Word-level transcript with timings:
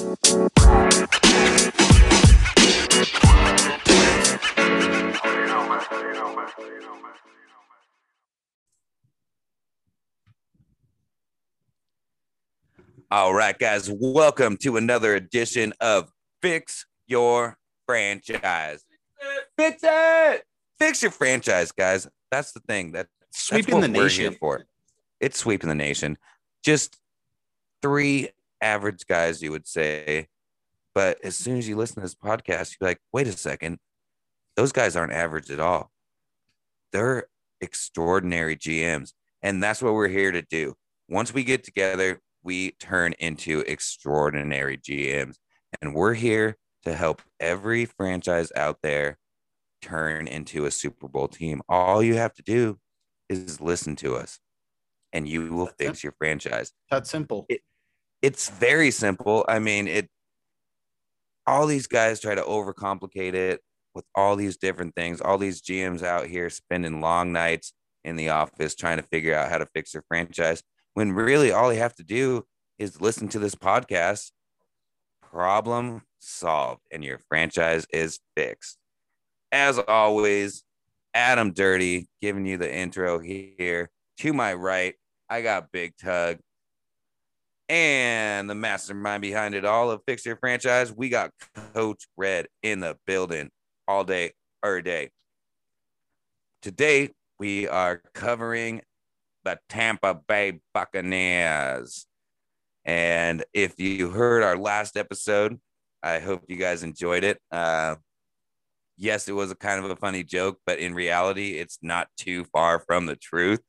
All 0.00 0.06
right, 13.34 13.58
guys, 13.58 13.90
welcome 13.90 14.56
to 14.58 14.76
another 14.76 15.16
edition 15.16 15.72
of 15.80 16.12
Fix 16.42 16.86
Your 17.08 17.58
Franchise. 17.84 18.84
Fix 19.56 19.80
it. 19.82 20.44
Fix 20.78 21.02
your 21.02 21.10
franchise, 21.10 21.72
guys. 21.72 22.06
That's 22.30 22.52
the 22.52 22.60
thing. 22.60 22.92
That 22.92 23.08
Sweeping 23.32 23.80
that's 23.80 23.92
the 23.92 23.98
we're 23.98 24.04
nation. 24.04 24.22
here 24.22 24.32
for. 24.38 24.64
It's 25.18 25.40
sweeping 25.40 25.68
the 25.68 25.74
nation. 25.74 26.18
Just 26.62 27.00
three 27.82 28.28
average 28.60 29.06
guys, 29.06 29.42
you 29.42 29.50
would 29.50 29.66
say. 29.66 30.28
But 30.94 31.18
as 31.24 31.36
soon 31.36 31.58
as 31.58 31.68
you 31.68 31.76
listen 31.76 31.96
to 31.96 32.00
this 32.00 32.14
podcast, 32.14 32.76
you're 32.80 32.88
like, 32.88 33.00
wait 33.12 33.28
a 33.28 33.32
second. 33.32 33.78
Those 34.56 34.72
guys 34.72 34.96
aren't 34.96 35.12
average 35.12 35.50
at 35.50 35.60
all. 35.60 35.90
They're 36.92 37.28
extraordinary 37.60 38.56
GMs. 38.56 39.12
And 39.42 39.62
that's 39.62 39.82
what 39.82 39.94
we're 39.94 40.08
here 40.08 40.32
to 40.32 40.42
do. 40.42 40.74
Once 41.08 41.32
we 41.32 41.44
get 41.44 41.62
together, 41.62 42.20
we 42.42 42.72
turn 42.72 43.14
into 43.18 43.60
extraordinary 43.60 44.78
GMs. 44.78 45.36
And 45.80 45.94
we're 45.94 46.14
here 46.14 46.56
to 46.84 46.94
help 46.94 47.22
every 47.38 47.84
franchise 47.84 48.50
out 48.56 48.78
there 48.82 49.18
turn 49.82 50.26
into 50.26 50.64
a 50.64 50.70
Super 50.70 51.08
Bowl 51.08 51.28
team. 51.28 51.62
All 51.68 52.02
you 52.02 52.14
have 52.14 52.34
to 52.34 52.42
do 52.42 52.78
is 53.28 53.60
listen 53.60 53.96
to 53.96 54.16
us 54.16 54.40
and 55.12 55.28
you 55.28 55.52
will 55.54 55.70
fix 55.78 56.02
your 56.02 56.12
franchise. 56.18 56.72
That's 56.90 57.10
simple. 57.10 57.46
It's 58.22 58.48
very 58.48 58.90
simple. 58.90 59.44
I 59.48 59.58
mean, 59.58 59.86
it 59.86 60.08
all 61.46 61.66
these 61.66 61.86
guys 61.86 62.20
try 62.20 62.34
to 62.34 62.42
overcomplicate 62.42 63.34
it 63.34 63.62
with 63.94 64.04
all 64.14 64.36
these 64.36 64.58
different 64.58 64.94
things. 64.94 65.20
All 65.20 65.38
these 65.38 65.62
GMs 65.62 66.02
out 66.02 66.26
here 66.26 66.50
spending 66.50 67.00
long 67.00 67.32
nights 67.32 67.72
in 68.04 68.16
the 68.16 68.28
office 68.28 68.74
trying 68.74 68.98
to 68.98 69.02
figure 69.02 69.34
out 69.34 69.50
how 69.50 69.58
to 69.58 69.66
fix 69.66 69.92
their 69.92 70.04
franchise 70.08 70.62
when 70.94 71.12
really 71.12 71.52
all 71.52 71.72
you 71.72 71.78
have 71.78 71.94
to 71.94 72.04
do 72.04 72.44
is 72.78 73.00
listen 73.00 73.28
to 73.28 73.38
this 73.38 73.54
podcast. 73.54 74.32
Problem 75.22 76.02
solved, 76.18 76.82
and 76.90 77.04
your 77.04 77.18
franchise 77.28 77.86
is 77.92 78.18
fixed. 78.36 78.78
As 79.52 79.78
always, 79.78 80.64
Adam 81.14 81.52
Dirty 81.52 82.08
giving 82.20 82.46
you 82.46 82.58
the 82.58 82.72
intro 82.72 83.18
here. 83.18 83.90
To 84.18 84.32
my 84.32 84.54
right, 84.54 84.94
I 85.30 85.42
got 85.42 85.72
Big 85.72 85.94
Tug. 85.96 86.38
And 87.68 88.48
the 88.48 88.54
mastermind 88.54 89.20
behind 89.20 89.54
it 89.54 89.66
all 89.66 89.90
of 89.90 90.00
Fix 90.06 90.24
Your 90.24 90.36
Franchise, 90.36 90.90
we 90.90 91.10
got 91.10 91.32
Coach 91.74 92.06
Red 92.16 92.48
in 92.62 92.80
the 92.80 92.96
building 93.06 93.50
all 93.86 94.04
day, 94.04 94.32
every 94.64 94.82
day. 94.82 95.10
Today, 96.62 97.10
we 97.38 97.68
are 97.68 98.00
covering 98.14 98.80
the 99.44 99.58
Tampa 99.68 100.14
Bay 100.14 100.60
Buccaneers. 100.72 102.06
And 102.86 103.44
if 103.52 103.78
you 103.78 104.08
heard 104.10 104.42
our 104.42 104.56
last 104.56 104.96
episode, 104.96 105.60
I 106.02 106.20
hope 106.20 106.44
you 106.48 106.56
guys 106.56 106.82
enjoyed 106.82 107.22
it. 107.22 107.38
Uh, 107.52 107.96
yes, 108.96 109.28
it 109.28 109.32
was 109.32 109.50
a 109.50 109.54
kind 109.54 109.84
of 109.84 109.90
a 109.90 109.96
funny 109.96 110.24
joke, 110.24 110.58
but 110.64 110.78
in 110.78 110.94
reality, 110.94 111.58
it's 111.58 111.78
not 111.82 112.08
too 112.16 112.44
far 112.44 112.80
from 112.80 113.04
the 113.04 113.16
truth, 113.16 113.60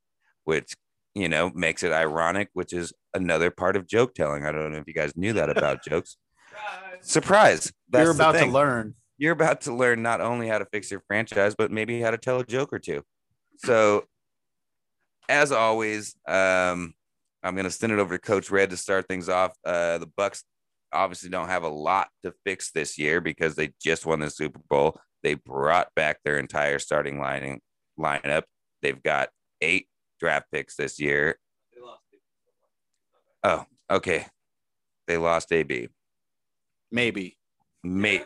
which 0.45 0.73
you 1.19 1.29
know 1.29 1.51
makes 1.53 1.83
it 1.83 1.91
ironic, 1.91 2.49
which 2.53 2.73
is 2.73 2.93
another 3.13 3.51
part 3.51 3.75
of 3.75 3.87
joke 3.87 4.13
telling. 4.15 4.45
I 4.45 4.51
don't 4.51 4.71
know 4.71 4.77
if 4.77 4.87
you 4.87 4.93
guys 4.93 5.15
knew 5.15 5.33
that 5.33 5.49
about 5.49 5.83
jokes. 5.83 6.17
Surprise! 7.01 7.71
That's 7.89 8.05
You're 8.05 8.13
the 8.13 8.29
about 8.29 8.39
to 8.39 8.45
learn. 8.45 8.95
You're 9.17 9.33
about 9.33 9.61
to 9.61 9.75
learn 9.75 10.01
not 10.01 10.21
only 10.21 10.47
how 10.47 10.59
to 10.59 10.65
fix 10.71 10.89
your 10.89 11.01
franchise, 11.07 11.53
but 11.57 11.71
maybe 11.71 11.99
how 11.99 12.11
to 12.11 12.17
tell 12.17 12.39
a 12.39 12.45
joke 12.45 12.71
or 12.71 12.79
two. 12.79 13.03
So, 13.57 14.05
as 15.27 15.51
always, 15.51 16.15
um, 16.25 16.93
I'm 17.43 17.55
going 17.55 17.65
to 17.65 17.71
send 17.71 17.91
it 17.91 17.99
over 17.99 18.17
to 18.17 18.21
Coach 18.21 18.49
Red 18.49 18.69
to 18.69 18.77
start 18.77 19.07
things 19.07 19.27
off. 19.27 19.53
Uh, 19.65 19.97
the 19.97 20.07
Bucs 20.07 20.43
obviously 20.93 21.29
don't 21.29 21.49
have 21.49 21.63
a 21.63 21.69
lot 21.69 22.07
to 22.23 22.33
fix 22.45 22.71
this 22.71 22.97
year 22.97 23.19
because 23.19 23.55
they 23.55 23.71
just 23.81 24.05
won 24.05 24.19
the 24.19 24.29
Super 24.29 24.61
Bowl. 24.69 24.99
They 25.21 25.33
brought 25.33 25.93
back 25.95 26.19
their 26.23 26.37
entire 26.37 26.79
starting 26.79 27.19
line 27.19 27.59
lineup. 27.99 28.43
They've 28.81 29.01
got 29.01 29.29
eight 29.61 29.88
draft 30.19 30.47
picks 30.51 30.75
this 30.75 30.99
year. 30.99 31.37
Oh, 33.43 33.65
okay. 33.89 34.25
They 35.07 35.17
lost 35.17 35.51
AB. 35.51 35.89
Maybe. 36.91 37.37
May, 37.81 38.23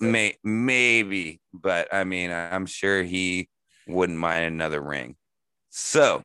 may, 0.00 0.36
maybe, 0.42 1.40
but 1.52 1.92
I 1.92 2.04
mean, 2.04 2.30
I'm 2.30 2.64
sure 2.64 3.02
he 3.02 3.50
wouldn't 3.86 4.18
mind 4.18 4.46
another 4.46 4.80
ring. 4.80 5.16
So, 5.68 6.24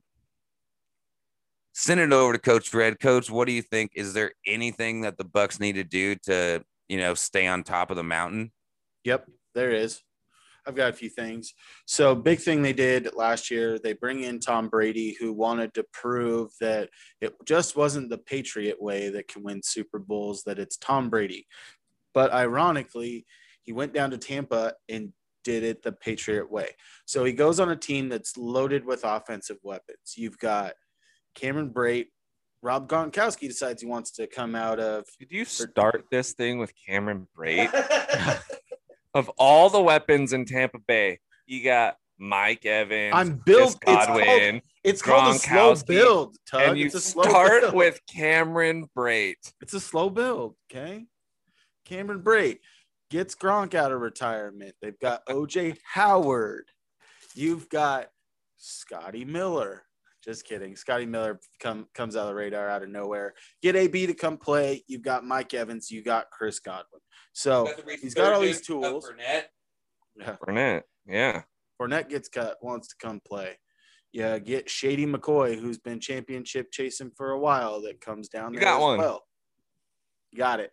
send 1.74 2.00
it 2.00 2.14
over 2.14 2.32
to 2.32 2.40
Coach 2.40 2.74
Red. 2.74 3.02
Coach, 3.02 3.30
what 3.30 3.48
do 3.48 3.54
you 3.54 3.62
think? 3.62 3.92
Is 3.96 4.14
there 4.14 4.32
anything 4.48 5.02
that 5.02 5.18
the 5.18 5.26
Bucs 5.26 5.60
need 5.60 5.74
to 5.74 5.84
do 5.84 6.16
to, 6.24 6.64
you 6.88 6.98
know, 6.98 7.16
stay 7.16 7.48
on 7.48 7.64
top 7.64 7.90
of 7.92 7.98
the 7.98 8.04
mountain? 8.04 8.54
Yep, 9.04 9.28
there 9.54 9.72
is. 9.72 10.02
I've 10.66 10.76
got 10.76 10.90
a 10.90 10.94
few 10.94 11.10
things. 11.10 11.54
So, 11.86 12.16
big 12.16 12.40
thing 12.40 12.62
they 12.62 12.74
did 12.74 13.14
last 13.16 13.52
year, 13.52 13.78
they 13.78 13.94
bring 13.94 14.24
in 14.24 14.40
Tom 14.40 14.70
Brady, 14.70 15.16
who 15.20 15.34
wanted 15.34 15.74
to 15.74 15.86
prove 15.92 16.52
that 16.62 16.90
it 17.22 17.34
just 17.46 17.76
wasn't 17.76 18.10
the 18.10 18.18
Patriot 18.18 18.82
way 18.82 19.10
that 19.10 19.28
can 19.28 19.44
win 19.44 19.62
Super 19.64 20.00
Bowls, 20.00 20.44
that 20.44 20.60
it's 20.60 20.78
Tom 20.78 21.10
Brady. 21.10 21.48
But 22.14 22.32
ironically, 22.32 23.26
he 23.64 23.74
went 23.74 23.94
down 23.94 24.12
to 24.12 24.18
Tampa 24.18 24.74
and 24.88 25.12
did 25.44 25.64
it 25.64 25.84
the 25.84 25.92
Patriot 25.92 26.50
way. 26.50 26.70
So, 27.06 27.26
he 27.26 27.34
goes 27.34 27.60
on 27.60 27.70
a 27.70 27.76
team 27.76 28.08
that's 28.10 28.38
loaded 28.38 28.86
with 28.86 29.04
offensive 29.04 29.58
weapons. 29.64 30.14
You've 30.16 30.40
got 30.40 30.74
Cameron 31.36 31.72
Brate. 31.72 32.08
Rob 32.62 32.88
Gronkowski 32.88 33.50
decides 33.50 33.82
he 33.82 33.88
wants 33.90 34.12
to 34.12 34.26
come 34.26 34.56
out 34.56 34.80
of 34.80 35.04
Did 35.20 35.34
you 35.34 35.44
start 35.44 36.06
this 36.10 36.32
thing 36.32 36.60
with 36.60 36.72
Cameron 36.88 37.28
Brate? 37.38 37.70
of 39.14 39.30
all 39.38 39.70
the 39.70 39.82
weapons 39.82 40.34
in 40.34 40.46
Tampa 40.46 40.80
Bay, 40.80 41.20
you 41.46 41.64
got 41.64 41.98
Mike 42.18 42.66
Evans, 42.66 43.14
I'm 43.16 43.42
built. 43.46 43.80
Chris 43.82 43.96
It's 43.96 44.06
called, 44.06 44.08
Godwin, 44.08 44.62
it's 44.84 45.02
called 45.02 45.36
a 45.36 45.40
slow 45.40 45.76
build. 45.88 46.38
Tug. 46.50 46.62
and 46.62 46.78
you 46.78 46.86
it's 46.86 46.96
a 46.96 47.02
slow 47.02 47.24
start 47.24 47.62
build. 47.62 47.76
with 47.76 48.00
Cameron 48.08 48.88
Brate. 48.96 49.52
It's 49.62 49.74
a 49.74 49.80
slow 49.80 50.10
build. 50.10 50.56
Okay. 50.72 51.06
Cameron 51.86 52.22
Brate 52.22 52.60
gets 53.10 53.36
Gronk 53.36 53.74
out 53.76 53.92
of 53.92 54.00
retirement. 54.02 54.76
They've 54.82 54.98
got 55.00 55.26
OJ 55.30 55.78
Howard. 55.94 56.66
You've 57.36 57.68
got 57.70 58.08
Scotty 58.58 59.26
Miller. 59.26 59.84
Just 60.24 60.46
kidding. 60.46 60.78
Scotty 60.78 61.06
Miller 61.06 61.40
come 61.60 61.88
comes 61.94 62.16
out 62.16 62.22
of 62.22 62.28
the 62.30 62.36
radar 62.36 62.70
out 62.70 62.82
of 62.84 62.90
nowhere. 62.90 63.34
Get 63.62 63.76
AB 63.76 64.08
to 64.08 64.14
come 64.14 64.38
play. 64.38 64.84
You've 64.88 65.02
got 65.02 65.26
Mike 65.26 65.54
Evans. 65.54 65.92
You 65.92 66.02
got 66.02 66.30
Chris 66.32 66.60
Godwin. 66.60 67.02
So 67.34 67.68
he's 68.02 68.14
got 68.14 68.34
all 68.34 68.42
these 68.42 68.62
tools. 68.62 69.12
Yeah. 70.16 70.36
Fournette, 70.38 70.84
yeah. 71.08 71.42
Fournette 71.82 72.08
gets 72.10 72.30
cut, 72.30 72.58
wants 72.62 72.88
to 72.90 72.96
come 73.02 73.20
play. 73.28 73.58
Yeah, 74.12 74.38
get 74.38 74.70
Shady 74.70 75.08
McCoy, 75.08 75.60
who's 75.60 75.80
been 75.80 76.00
championship 76.00 76.72
chasing 76.72 77.12
for 77.18 77.32
a 77.32 77.40
while, 77.40 77.82
that 77.82 78.00
comes 78.00 78.30
down 78.30 78.54
You 78.54 78.60
there 78.60 78.70
got 78.70 78.78
as 78.78 78.82
one. 78.82 78.98
well. 79.00 79.24
Got 80.38 80.60
it. 80.60 80.72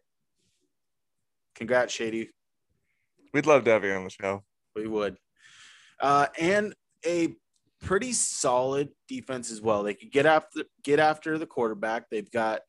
Congrats, 1.55 1.93
Shady. 1.93 2.31
We'd 3.33 3.47
love 3.47 3.65
to 3.65 3.71
have 3.71 3.85
you 3.85 3.93
on 3.93 4.05
the 4.05 4.11
show. 4.11 4.45
We 4.77 4.87
would. 4.87 5.17
Uh, 6.01 6.27
and 6.39 6.75
a 7.07 7.35
pretty 7.81 8.13
solid 8.13 8.91
defense 9.09 9.51
as 9.51 9.63
well. 9.63 9.83
They 9.83 9.95
could 9.95 10.11
get 10.13 10.27
after 10.27 10.65
get 10.85 10.99
after 10.99 11.39
the 11.39 11.47
quarterback. 11.47 12.11
They've 12.11 12.31
got 12.31 12.61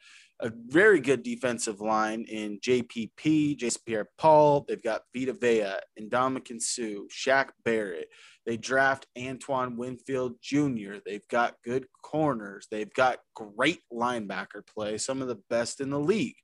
a 0.41 0.51
very 0.67 0.99
good 0.99 1.21
defensive 1.21 1.81
line 1.81 2.25
in 2.27 2.59
JPP, 2.59 3.57
Jason 3.57 3.81
Pierre-Paul. 3.85 4.65
They've 4.67 4.81
got 4.81 5.03
Vita 5.15 5.33
Vea, 5.33 5.75
Ndamukong 6.01 6.61
Suh, 6.61 7.05
Shaq 7.09 7.49
Barrett. 7.63 8.09
They 8.45 8.57
draft 8.57 9.05
Antoine 9.17 9.77
Winfield 9.77 10.33
Jr. 10.41 10.95
They've 11.05 11.27
got 11.29 11.57
good 11.63 11.85
corners. 12.03 12.67
They've 12.71 12.91
got 12.93 13.19
great 13.35 13.81
linebacker 13.93 14.65
play, 14.67 14.97
some 14.97 15.21
of 15.21 15.27
the 15.27 15.39
best 15.49 15.79
in 15.79 15.91
the 15.91 15.99
league. 15.99 16.37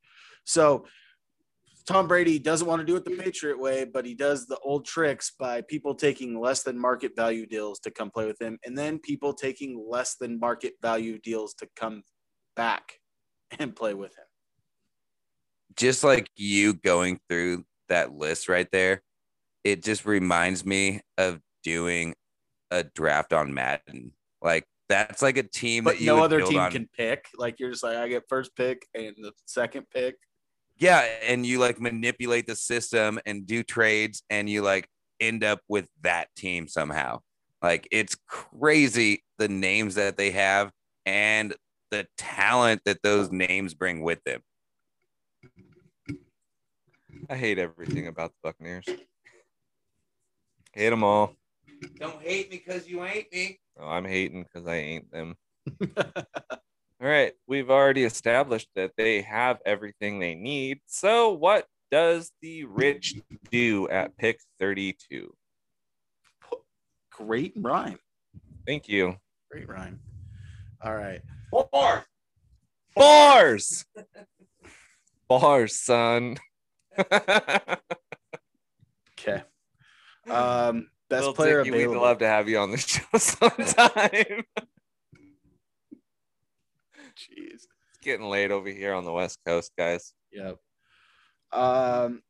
So 0.46 0.86
Tom 1.88 2.08
Brady 2.08 2.38
doesn't 2.38 2.68
want 2.68 2.82
to 2.82 2.86
do 2.86 2.98
it 2.98 3.06
the 3.06 3.18
Patriot 3.18 3.60
way, 3.60 3.84
but 3.84 4.06
he 4.06 4.14
does 4.14 4.46
the 4.46 4.60
old 4.60 4.86
tricks 4.86 5.32
by 5.40 5.62
people 5.62 5.96
taking 5.96 6.40
less 6.40 6.62
than 6.62 6.78
market 6.78 7.16
value 7.16 7.48
deals 7.48 7.80
to 7.80 7.92
come 7.92 8.12
play 8.12 8.28
with 8.28 8.40
him, 8.42 8.60
and 8.64 8.78
then 8.78 9.00
people 9.00 9.34
taking 9.34 9.84
less 9.90 10.16
than 10.16 10.40
market 10.40 10.74
value 10.82 11.18
deals 11.18 11.54
to 11.56 11.68
come 11.76 12.04
back 12.56 13.00
and 13.60 13.76
play 13.76 13.94
with 13.94 14.12
him. 14.12 14.26
just 15.78 16.04
like 16.04 16.30
you 16.36 16.74
going 16.74 17.20
through 17.30 17.64
that 17.90 18.12
list 18.14 18.50
right 18.50 18.68
there, 18.72 19.02
it 19.64 19.84
just 19.84 20.06
reminds 20.06 20.66
me 20.66 21.02
of 21.18 21.40
doing 21.64 22.16
a 22.72 22.84
draft 22.84 23.32
on 23.34 23.54
Madden. 23.54 24.12
Like 24.42 24.66
that's 24.90 25.22
like 25.22 25.38
a 25.38 25.44
team 25.44 25.84
But 25.84 25.96
that 25.96 26.02
you 26.02 26.08
no 26.08 26.24
other 26.24 26.42
team 26.42 26.60
on. 26.60 26.72
can 26.72 26.90
pick. 26.98 27.26
Like 27.38 27.60
you're 27.60 27.72
just 27.72 27.84
like, 27.84 27.98
I 27.98 28.08
get 28.08 28.24
first 28.28 28.56
pick 28.56 28.86
and 28.94 29.16
the 29.18 29.32
second 29.46 29.86
pick. 29.94 30.16
Yeah, 30.80 31.04
and 31.24 31.46
you 31.46 31.60
like 31.60 31.80
manipulate 31.80 32.48
the 32.48 32.56
system 32.56 33.20
and 33.26 33.48
do 33.48 33.64
trades, 33.64 34.24
and 34.30 34.48
you 34.50 34.62
like 34.62 34.88
end 35.20 35.44
up 35.44 35.60
with 35.68 35.88
that 36.02 36.28
team 36.36 36.68
somehow. 36.68 37.22
Like 37.62 37.88
it's 37.92 38.16
crazy 38.28 39.24
the 39.40 39.48
names 39.48 39.96
that 39.96 40.18
they 40.18 40.32
have 40.32 40.72
and 41.06 41.56
the 41.92 42.08
talent 42.18 42.82
that 42.86 43.02
those 43.02 43.32
names 43.32 43.74
bring 43.74 44.02
with 44.02 44.24
them. 44.24 44.42
I 47.30 47.36
hate 47.36 47.60
everything 47.60 48.08
about 48.08 48.32
the 48.32 48.38
Buccaneers. 48.44 48.86
Hate 50.74 50.90
them 50.90 51.04
all. 51.04 51.34
Don't 52.00 52.22
hate 52.22 52.50
me 52.50 52.62
because 52.66 52.88
you 52.88 53.04
ain't 53.04 53.32
me. 53.32 53.60
Oh, 53.80 53.88
I'm 53.88 54.06
hating 54.06 54.44
because 54.44 54.68
I 54.68 54.76
ain't 54.76 55.12
them. 55.12 55.36
all 55.98 56.24
right. 57.00 57.34
We've 57.48 57.70
already 57.70 58.04
established 58.04 58.70
that 58.76 58.92
they 58.98 59.22
have 59.22 59.60
everything 59.66 60.20
they 60.20 60.36
need. 60.36 60.80
So, 60.86 61.34
what 61.34 61.68
does 61.92 62.32
the 62.42 62.66
rich 62.66 63.16
do 63.52 63.88
at 63.90 64.18
pick 64.18 64.40
32? 64.60 65.34
Great 67.12 67.54
rhyme. 67.58 68.00
Thank 68.66 68.88
you. 68.88 69.16
Great 69.52 69.68
rhyme. 69.68 70.00
All 70.82 70.96
right. 70.96 71.22
Four. 71.50 72.06
Bars. 72.96 73.86
Bars, 75.28 75.76
son. 75.80 76.38
Okay. 79.20 79.42
Um, 80.30 80.90
best 81.10 81.22
Little 81.22 81.34
player 81.34 81.64
Dicky, 81.64 81.88
We'd 81.88 81.98
love 81.98 82.20
to 82.20 82.28
have 82.28 82.48
you 82.48 82.60
on 82.60 82.72
the 82.72 82.78
show 82.78 83.02
sometime. 83.18 84.44
Jeez. 87.18 87.54
it's 87.54 87.68
getting 88.04 88.28
late 88.28 88.52
over 88.52 88.70
here 88.70 88.94
on 88.94 89.06
the 89.06 89.12
West 89.12 89.40
Coast, 89.46 89.72
guys. 89.78 90.14
Yep. 90.32 90.58
Um, 91.52 92.22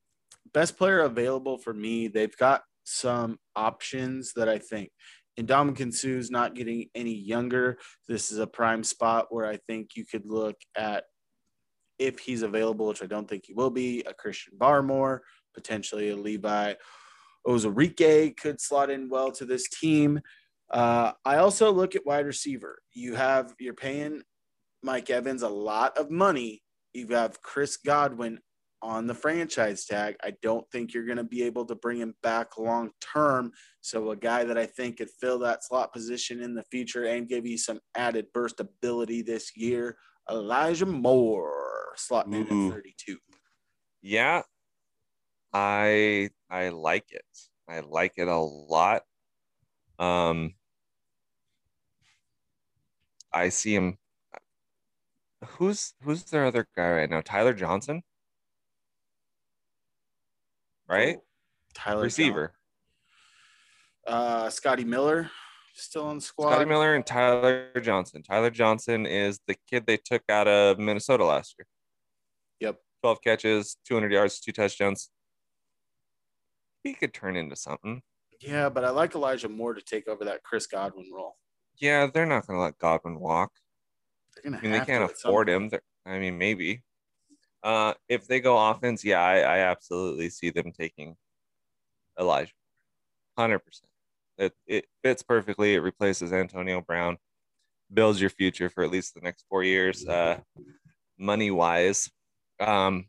best 0.54 0.78
player 0.78 1.02
available 1.02 1.58
for 1.58 1.74
me. 1.74 2.08
They've 2.08 2.36
got 2.38 2.64
some 2.86 3.38
options 3.56 4.32
that 4.34 4.48
I 4.48 4.60
think. 4.60 4.92
Ndamukong 5.39 5.94
Suh's 5.94 6.31
not 6.31 6.56
getting 6.56 6.89
any 6.95 7.13
younger. 7.13 7.78
This 8.07 8.31
is 8.31 8.39
a 8.39 8.48
prime 8.48 8.84
spot 8.84 9.28
where 9.30 9.45
I 9.45 9.57
think 9.68 9.95
you 9.95 10.06
could 10.06 10.25
look 10.25 10.56
at 10.75 11.04
if 12.00 12.19
he's 12.19 12.42
available, 12.42 12.88
which 12.88 13.04
I 13.04 13.07
don't 13.07 13.28
think 13.28 13.45
he 13.45 13.54
will 13.54 13.69
be, 13.69 14.04
a 14.04 14.13
Christian 14.13 14.54
Barmore, 14.57 15.19
potentially 15.54 16.10
a 16.10 16.16
Levi 16.16 16.74
Ozarike 17.48 18.38
could 18.38 18.60
slot 18.60 18.89
in 18.89 19.10
well 19.10 19.31
to 19.31 19.45
this 19.45 19.69
team. 19.69 20.19
Uh, 20.69 21.13
I 21.24 21.38
also 21.38 21.72
look 21.72 21.95
at 21.95 22.06
wide 22.06 22.25
receiver. 22.25 22.80
You 22.94 23.16
have 23.16 23.56
you're 23.60 23.74
paying 23.74 24.22
Mike 24.83 25.10
Evans 25.10 25.44
a 25.44 25.50
lot 25.50 25.98
of 25.98 26.12
money. 26.12 26.62
You 26.94 27.07
have 27.10 27.42
Chris 27.42 27.78
Godwin 27.78 28.40
on 28.82 29.08
the 29.08 29.14
franchise 29.14 29.86
tag. 29.86 30.16
I 30.24 30.34
don't 30.42 30.70
think 30.72 30.94
you're 30.94 31.06
going 31.06 31.18
to 31.18 31.24
be 31.24 31.44
able 31.44 31.66
to 31.66 31.76
bring 31.76 32.00
him 32.00 32.14
back 32.24 32.58
long 32.58 32.92
term. 33.02 33.52
So, 33.82 34.12
a 34.12 34.16
guy 34.16 34.44
that 34.44 34.58
I 34.58 34.66
think 34.66 34.98
could 34.98 35.10
fill 35.22 35.40
that 35.40 35.64
slot 35.64 35.94
position 35.94 36.42
in 36.42 36.56
the 36.56 36.64
future 36.64 37.06
and 37.06 37.28
give 37.28 37.46
you 37.46 37.58
some 37.58 37.80
added 37.96 38.28
burst 38.34 38.60
ability 38.60 39.22
this 39.22 39.56
year, 39.56 39.98
Elijah 40.30 40.86
Moore, 40.86 41.94
slot 41.96 42.28
Ooh. 42.34 42.42
at 42.42 42.74
32. 42.74 43.18
Yeah, 44.02 44.44
I 45.54 46.30
I 46.50 46.70
like 46.70 47.06
it. 47.10 47.26
I 47.70 47.82
like 47.82 48.14
it 48.18 48.28
a 48.28 48.38
lot. 48.38 49.04
Um, 50.00 50.54
I 53.34 53.50
see 53.50 53.76
him. 53.76 53.98
Who's 55.46 55.94
who's 56.02 56.24
their 56.26 56.46
other 56.46 56.68
guy 56.76 56.92
right 56.92 57.10
now? 57.10 57.22
Tyler 57.22 57.54
Johnson, 57.54 58.04
right? 60.88 61.18
Tyler 61.74 62.04
Receiver. 62.04 62.54
Uh, 64.06 64.50
Scotty 64.50 64.86
Miller, 64.86 65.30
still 65.74 66.06
on 66.06 66.16
the 66.18 66.22
squad. 66.22 66.51
Scotty 66.51 66.66
Miller 66.66 66.95
and 66.95 67.06
Tyler 67.06 67.69
Johnson. 67.81 68.24
Tyler 68.24 68.50
Johnson 68.50 69.06
is 69.06 69.39
the 69.48 69.56
kid 69.69 69.86
they 69.86 69.98
took 69.98 70.24
out 70.30 70.48
of 70.48 70.80
Minnesota 70.80 71.25
last 71.25 71.56
year. 71.60 71.66
Yep. 72.62 72.80
12 73.04 73.22
catches, 73.22 73.78
200 73.86 74.12
yards, 74.12 74.39
two 74.39 74.51
touchdowns. 74.51 75.10
He 76.84 76.94
could 76.94 77.13
turn 77.13 77.36
into 77.36 77.56
something. 77.56 78.01
Yeah, 78.40 78.69
but 78.69 78.86
I 78.86 78.90
like 78.92 79.13
Elijah 79.16 79.50
Moore 79.50 79.74
to 79.74 79.81
take 79.81 80.07
over 80.07 80.24
that 80.25 80.44
Chris 80.44 80.68
Godwin 80.68 81.12
role. 81.13 81.36
Yeah, 81.80 82.07
they're 82.12 82.25
not 82.25 82.48
going 82.48 82.57
to 82.57 82.62
let 82.63 82.78
Godwin 82.78 83.19
walk. 83.19 83.51
They're 84.33 84.44
gonna 84.51 84.57
I 84.57 84.62
mean, 84.62 84.72
they 84.72 84.86
can't 84.86 85.04
afford 85.12 85.50
him. 85.50 85.69
They're- 85.69 85.81
I 86.06 86.19
mean, 86.19 86.38
maybe. 86.38 86.83
Uh, 87.63 87.94
if 88.07 88.27
they 88.27 88.39
go 88.39 88.69
offense, 88.69 89.04
yeah, 89.04 89.21
I, 89.21 89.39
I 89.39 89.57
absolutely 89.59 90.30
see 90.30 90.50
them 90.50 90.71
taking 90.71 91.15
Elijah. 92.19 92.54
100%. 93.38 93.59
It, 94.38 94.54
it 94.68 94.86
fits 95.04 95.24
perfectly. 95.24 95.74
It 95.74 95.80
replaces 95.80 96.31
Antonio 96.31 96.81
Brown, 96.81 97.18
builds 97.92 98.21
your 98.21 98.30
future 98.30 98.69
for 98.69 98.83
at 98.83 98.92
least 98.92 99.15
the 99.15 99.21
next 99.21 99.45
four 99.50 99.63
years, 99.63 100.07
uh, 100.07 100.39
money 101.18 101.51
wise. 101.51 102.09
Um, 102.59 103.07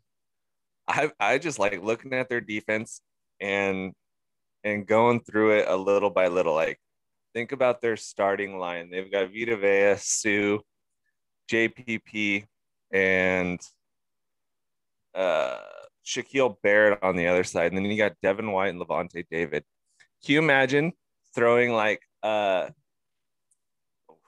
I, 0.87 1.11
I 1.19 1.37
just 1.37 1.59
like 1.59 1.83
looking 1.83 2.13
at 2.13 2.29
their 2.29 2.41
defense 2.41 3.01
and 3.39 3.93
and 4.63 4.85
going 4.85 5.21
through 5.21 5.51
it 5.59 5.67
a 5.67 5.75
little 5.75 6.09
by 6.09 6.27
little. 6.27 6.53
Like, 6.53 6.79
think 7.33 7.51
about 7.51 7.81
their 7.81 7.95
starting 7.95 8.57
line. 8.57 8.89
They've 8.89 9.11
got 9.11 9.31
Vita 9.31 9.55
Vea, 9.55 9.95
Suh, 9.97 10.57
JPP, 11.49 12.45
and 12.91 13.61
uh, 15.15 15.59
Shaquille 16.05 16.55
Barrett 16.63 17.03
on 17.03 17.15
the 17.15 17.27
other 17.27 17.43
side. 17.43 17.71
And 17.71 17.77
then 17.77 17.85
you 17.85 17.97
got 17.97 18.13
Devin 18.21 18.51
White 18.51 18.69
and 18.69 18.81
Lavonte 18.81 19.25
David. 19.29 19.63
Can 20.25 20.33
you 20.33 20.39
imagine 20.39 20.93
throwing 21.35 21.71
like, 21.71 22.01
uh, 22.23 22.69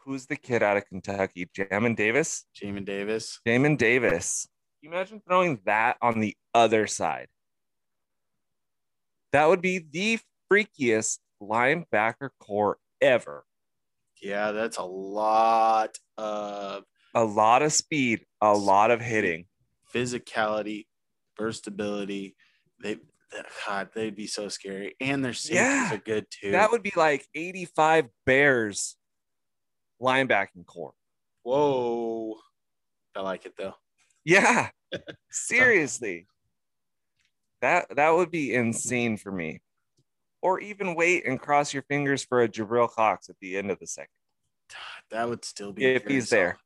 who's 0.06 0.25
the 0.25 0.36
kid 0.36 0.63
out 0.63 0.78
of 0.78 0.86
Kentucky? 0.88 1.50
Jamin 1.56 1.95
Davis? 1.95 2.45
Jamin 2.56 2.86
Davis. 2.86 3.39
Jamin 3.48 3.78
Davis. 3.78 4.48
Can 4.80 4.92
you 4.92 4.95
imagine 4.95 5.22
throwing 5.28 5.60
that 5.66 5.98
on 6.01 6.19
the 6.19 6.36
other 6.54 6.88
side? 6.88 7.28
That 9.31 9.48
would 9.48 9.62
be 9.62 9.80
the 9.80 10.19
freakiest 10.51 11.19
linebacker 11.42 12.30
core 12.39 12.78
ever. 13.00 13.45
Yeah, 14.22 14.51
that's 14.51 14.78
a 14.78 14.83
lot 14.83 15.98
of 16.18 16.83
A 17.13 17.24
lot 17.24 17.62
of 17.62 17.74
speed, 17.74 18.25
a 18.39 18.54
lot 18.54 18.92
of 18.92 19.01
hitting. 19.01 19.45
Physicality, 19.94 20.86
burstability. 21.40 22.36
They, 22.81 22.98
God, 23.68 23.90
they'd 23.94 24.16
be 24.16 24.28
so 24.28 24.48
scary, 24.50 24.95
and 25.00 25.24
their 25.24 25.33
safeties 25.33 25.57
Yeah. 25.62 25.94
are 25.94 25.98
good 25.98 26.26
too. 26.30 26.52
That 26.52 26.71
would 26.71 26.83
be 26.83 26.94
like 26.95 27.26
85 27.36 28.07
Bears 28.26 28.95
linebacking 30.02 30.66
core. 30.66 30.94
Whoa, 31.44 32.36
I 33.16 33.21
like 33.21 33.45
it 33.45 33.54
though. 33.57 33.76
Yeah. 34.24 34.69
Seriously. 35.31 36.28
That 37.62 37.95
that 37.95 38.10
would 38.12 38.31
be 38.31 38.54
insane 38.54 39.18
for 39.18 39.31
me. 39.31 39.62
Or 40.42 40.60
even 40.60 40.95
wait 40.95 41.26
and 41.28 41.40
cross 41.40 41.74
your 41.74 41.83
fingers 41.83 42.24
for 42.24 42.42
a 42.42 42.50
Jabril 42.50 42.90
Cox 42.90 43.30
at 43.30 43.36
the 43.40 43.57
end 43.57 43.69
of 43.69 43.78
the 43.80 43.86
second. 43.88 44.10
That 45.12 45.30
would 45.30 45.45
still 45.45 45.71
be 45.71 45.86
If 45.86 46.06
he's 46.07 46.30
there. 46.30 46.57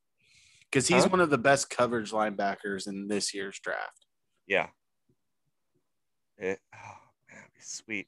Because 0.71 0.87
he's 0.87 1.03
Huh? 1.03 1.09
one 1.09 1.19
of 1.21 1.29
the 1.29 1.37
best 1.37 1.69
coverage 1.69 2.11
linebackers 2.11 2.87
in 2.87 3.07
this 3.07 3.33
year's 3.33 3.59
draft. 3.59 4.05
Yeah. 4.47 4.67
It, 6.37 6.59
oh 6.73 6.97
man, 7.31 7.43
be 7.53 7.61
sweet. 7.61 8.07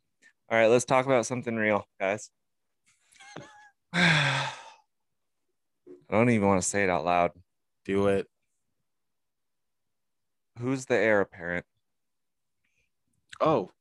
All 0.49 0.57
right, 0.57 0.67
let's 0.67 0.85
talk 0.85 1.05
about 1.05 1.25
something 1.25 1.55
real, 1.55 1.85
guys. 1.99 2.29
I 3.93 4.49
don't 6.09 6.29
even 6.29 6.47
want 6.47 6.61
to 6.61 6.67
say 6.67 6.83
it 6.83 6.89
out 6.89 7.05
loud. 7.05 7.31
Do 7.85 8.07
it. 8.07 8.27
Who's 10.59 10.85
the 10.85 10.95
heir 10.95 11.21
apparent? 11.21 11.65
Oh, 13.39 13.71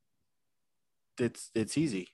it's 1.18 1.50
it's 1.54 1.78
easy. 1.78 2.08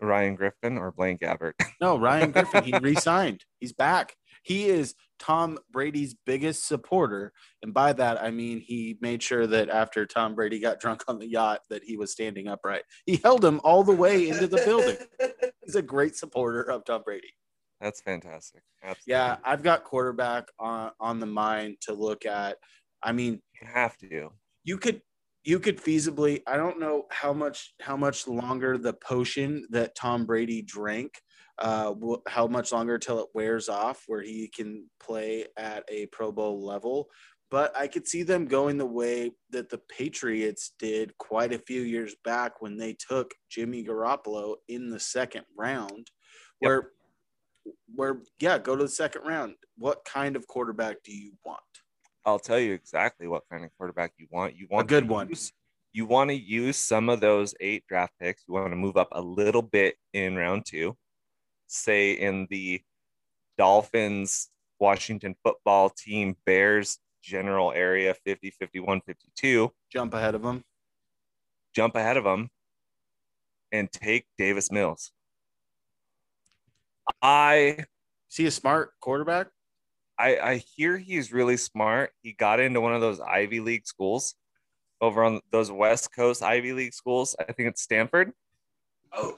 Ryan 0.00 0.34
Griffin 0.34 0.78
or 0.78 0.90
Blaine 0.90 1.18
Gabbert? 1.18 1.52
No, 1.80 1.96
Ryan 1.96 2.32
Griffin, 2.32 2.64
he 2.64 2.76
re-signed. 2.82 3.44
He's 3.60 3.72
back. 3.72 4.16
He 4.42 4.66
is 4.68 4.94
Tom 5.18 5.58
Brady's 5.70 6.14
biggest 6.26 6.66
supporter. 6.66 7.32
And 7.62 7.72
by 7.72 7.92
that 7.94 8.20
I 8.22 8.30
mean 8.30 8.60
he 8.60 8.98
made 9.00 9.22
sure 9.22 9.46
that 9.46 9.68
after 9.68 10.04
Tom 10.06 10.34
Brady 10.34 10.58
got 10.60 10.80
drunk 10.80 11.04
on 11.08 11.18
the 11.18 11.28
yacht 11.28 11.60
that 11.70 11.84
he 11.84 11.96
was 11.96 12.12
standing 12.12 12.48
upright. 12.48 12.82
He 13.06 13.16
held 13.22 13.44
him 13.44 13.60
all 13.64 13.84
the 13.84 13.94
way 13.94 14.28
into 14.28 14.46
the 14.46 14.62
building. 14.64 14.96
He's 15.64 15.76
a 15.76 15.82
great 15.82 16.16
supporter 16.16 16.62
of 16.62 16.84
Tom 16.84 17.02
Brady. 17.04 17.34
That's 17.80 18.00
fantastic. 18.00 18.62
Absolutely. 18.82 19.12
Yeah, 19.12 19.36
I've 19.44 19.62
got 19.62 19.84
quarterback 19.84 20.48
on 20.58 20.90
on 21.00 21.20
the 21.20 21.26
mind 21.26 21.76
to 21.82 21.94
look 21.94 22.26
at. 22.26 22.56
I 23.02 23.12
mean, 23.12 23.40
You 23.60 23.66
have 23.68 23.96
to. 23.98 24.30
you 24.64 24.78
could 24.78 25.02
you 25.44 25.58
could 25.58 25.78
feasibly 25.82 26.40
i 26.46 26.56
don't 26.56 26.78
know 26.78 27.04
how 27.10 27.32
much 27.32 27.74
how 27.80 27.96
much 27.96 28.28
longer 28.28 28.78
the 28.78 28.92
potion 28.92 29.66
that 29.70 29.92
tom 29.96 30.24
brady 30.24 30.62
drank 30.62 31.20
uh 31.62 31.94
wh- 31.94 32.20
how 32.30 32.46
much 32.46 32.72
longer 32.72 32.98
till 32.98 33.20
it 33.20 33.28
wears 33.34 33.68
off 33.70 34.02
where 34.06 34.20
he 34.22 34.48
can 34.48 34.84
play 35.00 35.46
at 35.56 35.84
a 35.88 36.04
pro 36.06 36.30
bowl 36.30 36.62
level 36.64 37.08
but 37.50 37.76
I 37.76 37.86
could 37.86 38.08
see 38.08 38.22
them 38.22 38.46
going 38.46 38.78
the 38.78 38.86
way 38.86 39.30
that 39.50 39.68
the 39.68 39.76
Patriots 39.76 40.72
did 40.78 41.16
quite 41.18 41.52
a 41.52 41.58
few 41.58 41.82
years 41.82 42.16
back 42.24 42.62
when 42.62 42.78
they 42.78 42.94
took 42.94 43.34
Jimmy 43.50 43.84
Garoppolo 43.84 44.54
in 44.68 44.88
the 44.88 44.98
second 44.98 45.44
round, 45.54 46.10
where 46.60 46.92
where 47.94 48.22
yeah, 48.40 48.56
go 48.56 48.74
to 48.74 48.84
the 48.84 48.88
second 48.88 49.26
round. 49.26 49.56
What 49.76 50.02
kind 50.06 50.34
of 50.34 50.46
quarterback 50.46 51.02
do 51.04 51.12
you 51.14 51.32
want? 51.44 51.60
I'll 52.24 52.38
tell 52.38 52.58
you 52.58 52.72
exactly 52.72 53.28
what 53.28 53.42
kind 53.50 53.66
of 53.66 53.70
quarterback 53.76 54.12
you 54.16 54.28
want. 54.30 54.56
You 54.56 54.66
want 54.70 54.86
a 54.86 54.88
good 54.88 55.06
one. 55.06 55.28
use- 55.28 55.52
you 55.92 56.06
want 56.06 56.30
to 56.30 56.34
use 56.34 56.78
some 56.78 57.10
of 57.10 57.20
those 57.20 57.54
eight 57.60 57.84
draft 57.86 58.14
picks. 58.18 58.44
You 58.48 58.54
want 58.54 58.72
to 58.72 58.76
move 58.76 58.96
up 58.96 59.08
a 59.12 59.20
little 59.20 59.60
bit 59.60 59.96
in 60.14 60.36
round 60.36 60.64
two, 60.64 60.96
say 61.72 62.12
in 62.12 62.46
the 62.50 62.82
Dolphins, 63.58 64.48
Washington 64.78 65.34
football 65.42 65.90
team, 65.90 66.36
Bears 66.44 66.98
general 67.22 67.72
area 67.72 68.14
50, 68.14 68.50
51, 68.50 69.00
52. 69.02 69.72
Jump 69.90 70.14
ahead 70.14 70.34
of 70.34 70.42
them. 70.42 70.64
Jump 71.74 71.94
ahead 71.96 72.16
of 72.16 72.24
them 72.24 72.50
and 73.70 73.90
take 73.90 74.26
Davis 74.36 74.70
Mills. 74.70 75.12
I 77.20 77.84
See 78.32 78.46
a 78.46 78.50
smart 78.50 78.92
quarterback? 78.98 79.48
I, 80.18 80.38
I 80.38 80.56
hear 80.56 80.96
he's 80.96 81.34
really 81.34 81.58
smart. 81.58 82.12
He 82.22 82.32
got 82.32 82.60
into 82.60 82.80
one 82.80 82.94
of 82.94 83.02
those 83.02 83.20
Ivy 83.20 83.60
League 83.60 83.86
schools 83.86 84.36
over 85.02 85.22
on 85.22 85.42
those 85.50 85.70
West 85.70 86.14
Coast 86.16 86.42
Ivy 86.42 86.72
League 86.72 86.94
schools. 86.94 87.36
I 87.38 87.52
think 87.52 87.68
it's 87.68 87.82
Stanford. 87.82 88.32
Oh. 89.12 89.36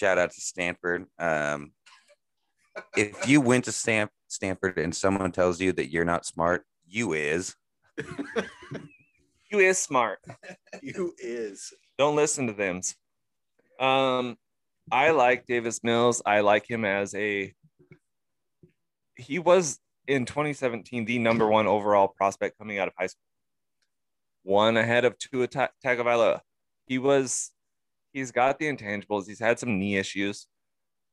Shout 0.00 0.16
out 0.16 0.30
to 0.30 0.40
Stanford. 0.40 1.04
Um, 1.18 1.72
if 2.96 3.28
you 3.28 3.42
went 3.42 3.66
to 3.66 3.72
Stan- 3.72 4.08
Stanford 4.28 4.78
and 4.78 4.96
someone 4.96 5.30
tells 5.30 5.60
you 5.60 5.72
that 5.72 5.90
you're 5.90 6.06
not 6.06 6.24
smart, 6.24 6.64
you 6.86 7.12
is. 7.12 7.54
You 9.50 9.58
is 9.58 9.76
smart. 9.76 10.20
You 10.80 11.12
is. 11.18 11.74
Don't 11.98 12.16
listen 12.16 12.46
to 12.46 12.54
them. 12.54 12.80
Um, 13.78 14.38
I 14.90 15.10
like 15.10 15.44
Davis 15.44 15.84
Mills. 15.84 16.22
I 16.24 16.40
like 16.40 16.66
him 16.66 16.86
as 16.86 17.14
a. 17.14 17.52
He 19.16 19.38
was 19.38 19.78
in 20.08 20.24
2017 20.24 21.04
the 21.04 21.18
number 21.18 21.46
one 21.46 21.66
overall 21.66 22.08
prospect 22.08 22.56
coming 22.56 22.78
out 22.78 22.88
of 22.88 22.94
high 22.98 23.08
school. 23.08 23.20
One 24.44 24.78
ahead 24.78 25.04
of 25.04 25.18
Tua 25.18 25.46
Tagovailoa. 25.46 26.40
He 26.86 26.96
was. 26.96 27.50
He's 28.12 28.32
got 28.32 28.58
the 28.58 28.66
intangibles. 28.66 29.26
He's 29.26 29.38
had 29.38 29.58
some 29.58 29.78
knee 29.78 29.96
issues, 29.96 30.46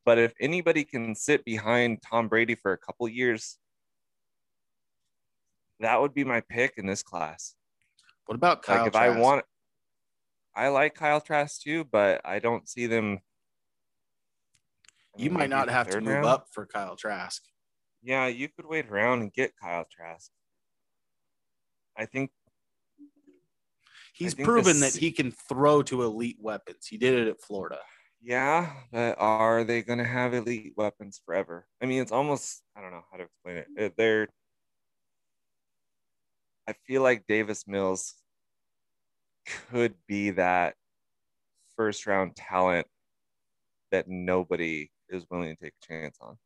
but 0.05 0.17
if 0.17 0.33
anybody 0.39 0.83
can 0.83 1.13
sit 1.15 1.45
behind 1.45 2.01
Tom 2.01 2.27
Brady 2.27 2.55
for 2.55 2.71
a 2.71 2.77
couple 2.77 3.07
years, 3.07 3.57
that 5.79 6.01
would 6.01 6.13
be 6.13 6.23
my 6.23 6.41
pick 6.41 6.73
in 6.77 6.87
this 6.87 7.03
class. 7.03 7.55
What 8.25 8.35
about 8.35 8.63
Kyle? 8.63 8.79
like 8.79 8.87
if 8.87 8.95
I 8.95 9.17
want, 9.19 9.45
I 10.55 10.69
like 10.69 10.95
Kyle 10.95 11.21
Trask 11.21 11.61
too, 11.61 11.83
but 11.83 12.21
I 12.25 12.39
don't 12.39 12.67
see 12.67 12.87
them. 12.87 13.19
You 15.15 15.29
might 15.29 15.49
not 15.49 15.69
have 15.69 15.87
to 15.89 16.01
move 16.01 16.13
round. 16.15 16.25
up 16.25 16.47
for 16.51 16.65
Kyle 16.65 16.95
Trask. 16.95 17.43
Yeah, 18.03 18.27
you 18.27 18.49
could 18.49 18.65
wait 18.65 18.89
around 18.89 19.21
and 19.21 19.33
get 19.33 19.53
Kyle 19.61 19.85
Trask. 19.89 20.31
I 21.97 22.05
think 22.05 22.31
He's 24.17 24.33
proven 24.33 24.79
this- 24.79 24.93
that 24.93 24.99
he 24.99 25.11
can 25.11 25.31
throw 25.31 25.83
to 25.83 26.03
elite 26.03 26.37
weapons. 26.39 26.87
He 26.87 26.97
did 26.97 27.13
it 27.13 27.27
at 27.27 27.39
Florida. 27.39 27.79
Yeah, 28.19 28.73
but 28.91 29.15
are 29.19 29.63
they 29.63 29.83
going 29.83 29.99
to 29.99 30.05
have 30.05 30.33
elite 30.33 30.73
weapons 30.75 31.21
forever? 31.23 31.67
I 31.81 31.85
mean, 31.85 32.01
it's 32.01 32.11
almost, 32.11 32.63
I 32.75 32.81
don't 32.81 32.91
know 32.91 33.05
how 33.11 33.17
to 33.17 33.23
explain 33.25 33.57
it. 33.57 33.67
Uh, 33.79 33.89
They're, 33.95 34.27
I 36.67 36.73
feel 36.87 37.03
like 37.03 37.27
Davis 37.27 37.67
Mills 37.67 38.15
could 39.69 39.93
be 40.07 40.31
that 40.31 40.75
first 41.75 42.07
round 42.07 42.35
talent 42.35 42.87
that 43.91 44.07
nobody 44.07 44.89
is 45.09 45.25
willing 45.29 45.55
to 45.55 45.63
take 45.63 45.73
a 45.83 45.87
chance 45.87 46.17
on. 46.19 46.37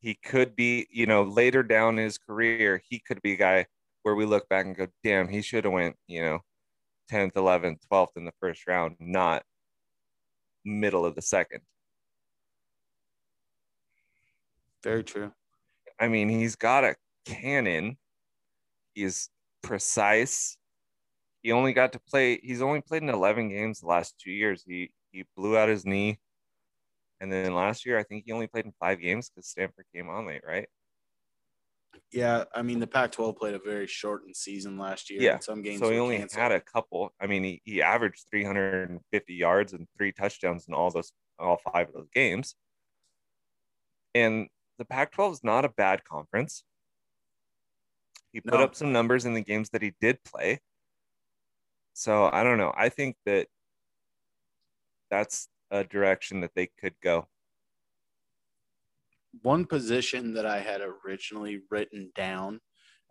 He 0.00 0.14
could 0.14 0.56
be, 0.56 0.88
you 0.90 1.06
know, 1.06 1.22
later 1.22 1.62
down 1.62 1.98
in 1.98 2.04
his 2.04 2.18
career, 2.18 2.82
he 2.88 2.98
could 2.98 3.22
be 3.22 3.34
a 3.34 3.36
guy 3.36 3.66
where 4.06 4.14
we 4.14 4.24
look 4.24 4.48
back 4.48 4.66
and 4.66 4.76
go, 4.76 4.86
damn, 5.02 5.26
he 5.26 5.42
should 5.42 5.64
have 5.64 5.72
went, 5.72 5.96
you 6.06 6.20
know, 6.20 6.38
10th, 7.10 7.32
11th, 7.32 7.78
12th 7.90 8.16
in 8.16 8.24
the 8.24 8.30
first 8.38 8.68
round, 8.68 8.94
not 9.00 9.42
middle 10.64 11.04
of 11.04 11.16
the 11.16 11.22
second. 11.22 11.60
Very 14.84 15.02
true. 15.02 15.32
I 15.98 16.06
mean, 16.06 16.28
he's 16.28 16.54
got 16.54 16.84
a 16.84 16.94
cannon. 17.24 17.96
He's 18.94 19.28
precise. 19.60 20.56
He 21.42 21.50
only 21.50 21.72
got 21.72 21.92
to 21.94 21.98
play, 22.08 22.38
he's 22.44 22.62
only 22.62 22.82
played 22.82 23.02
in 23.02 23.08
11 23.08 23.48
games 23.48 23.80
the 23.80 23.88
last 23.88 24.14
two 24.20 24.30
years. 24.30 24.62
He 24.64 24.92
he 25.10 25.24
blew 25.36 25.58
out 25.58 25.68
his 25.68 25.84
knee. 25.84 26.20
And 27.20 27.32
then 27.32 27.56
last 27.56 27.84
year, 27.84 27.98
I 27.98 28.04
think 28.04 28.22
he 28.24 28.32
only 28.32 28.46
played 28.46 28.66
in 28.66 28.72
five 28.78 29.00
games 29.00 29.30
because 29.30 29.48
Stanford 29.48 29.86
came 29.92 30.08
on 30.08 30.28
late, 30.28 30.42
right? 30.46 30.68
Yeah, 32.12 32.44
I 32.54 32.62
mean 32.62 32.78
the 32.80 32.86
Pac-12 32.86 33.36
played 33.36 33.54
a 33.54 33.58
very 33.58 33.86
shortened 33.86 34.36
season 34.36 34.78
last 34.78 35.10
year. 35.10 35.20
Yeah, 35.20 35.38
some 35.38 35.62
games 35.62 35.80
so 35.80 35.90
he 35.90 35.98
only 35.98 36.18
canceled. 36.18 36.40
had 36.42 36.52
a 36.52 36.60
couple. 36.60 37.12
I 37.20 37.26
mean, 37.26 37.44
he, 37.44 37.60
he 37.64 37.82
averaged 37.82 38.24
350 38.30 39.34
yards 39.34 39.72
and 39.72 39.86
three 39.96 40.12
touchdowns 40.12 40.66
in 40.68 40.74
all 40.74 40.90
those 40.90 41.12
all 41.38 41.58
five 41.72 41.88
of 41.88 41.94
those 41.94 42.08
games. 42.14 42.54
And 44.14 44.48
the 44.78 44.84
Pac-12 44.84 45.32
is 45.32 45.44
not 45.44 45.64
a 45.64 45.68
bad 45.68 46.04
conference. 46.04 46.64
He 48.32 48.40
put 48.40 48.54
No. 48.54 48.64
up 48.64 48.74
some 48.74 48.92
numbers 48.92 49.24
in 49.24 49.34
the 49.34 49.42
games 49.42 49.70
that 49.70 49.82
he 49.82 49.94
did 50.00 50.22
play. 50.24 50.60
So 51.92 52.28
I 52.32 52.42
don't 52.42 52.58
know. 52.58 52.72
I 52.76 52.88
think 52.88 53.16
that 53.26 53.48
that's 55.10 55.48
a 55.70 55.84
direction 55.84 56.40
that 56.40 56.52
they 56.54 56.68
could 56.80 56.94
go. 57.02 57.28
One 59.42 59.64
position 59.64 60.34
that 60.34 60.46
I 60.46 60.60
had 60.60 60.80
originally 60.80 61.60
written 61.70 62.10
down 62.14 62.60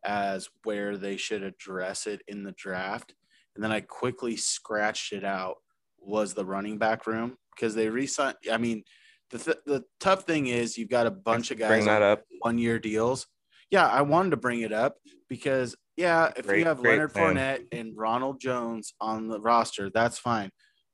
as 0.03 0.49
where 0.63 0.97
they 0.97 1.17
should 1.17 1.43
address 1.43 2.07
it 2.07 2.21
in 2.27 2.43
the 2.43 2.51
draft, 2.53 3.13
and 3.55 3.63
then 3.63 3.71
I 3.71 3.81
quickly 3.81 4.35
scratched 4.37 5.13
it 5.13 5.23
out 5.23 5.55
was 5.99 6.33
the 6.33 6.45
running 6.45 6.77
back 6.77 7.07
room 7.07 7.35
because 7.55 7.73
they 7.73 7.89
re-signed. 7.89 8.37
I 8.51 8.57
mean, 8.57 8.83
the 9.31 9.39
th- 9.39 9.57
the 9.65 9.83
tough 9.99 10.23
thing 10.25 10.47
is 10.47 10.77
you've 10.77 10.89
got 10.89 11.07
a 11.07 11.11
bunch 11.11 11.49
of 11.51 11.57
guys 11.57 11.69
Bring 11.69 11.85
that 11.85 12.01
up. 12.03 12.23
one 12.41 12.57
year 12.59 12.77
deals. 12.77 13.25
Yeah, 13.71 13.87
I 13.87 14.03
wanted 14.03 14.29
to 14.31 14.37
bring 14.37 14.61
it 14.61 14.71
up 14.71 14.97
because 15.27 15.75
yeah, 15.97 16.31
if 16.37 16.45
Great- 16.45 16.59
you 16.59 16.65
have 16.65 16.79
Leonard 16.81 17.13
plan. 17.13 17.35
Fournette 17.35 17.67
and 17.71 17.93
Ronald 17.97 18.39
Jones 18.39 18.93
on 19.01 19.27
the 19.27 19.39
roster, 19.39 19.89
that's 19.89 20.19
fine. 20.19 20.51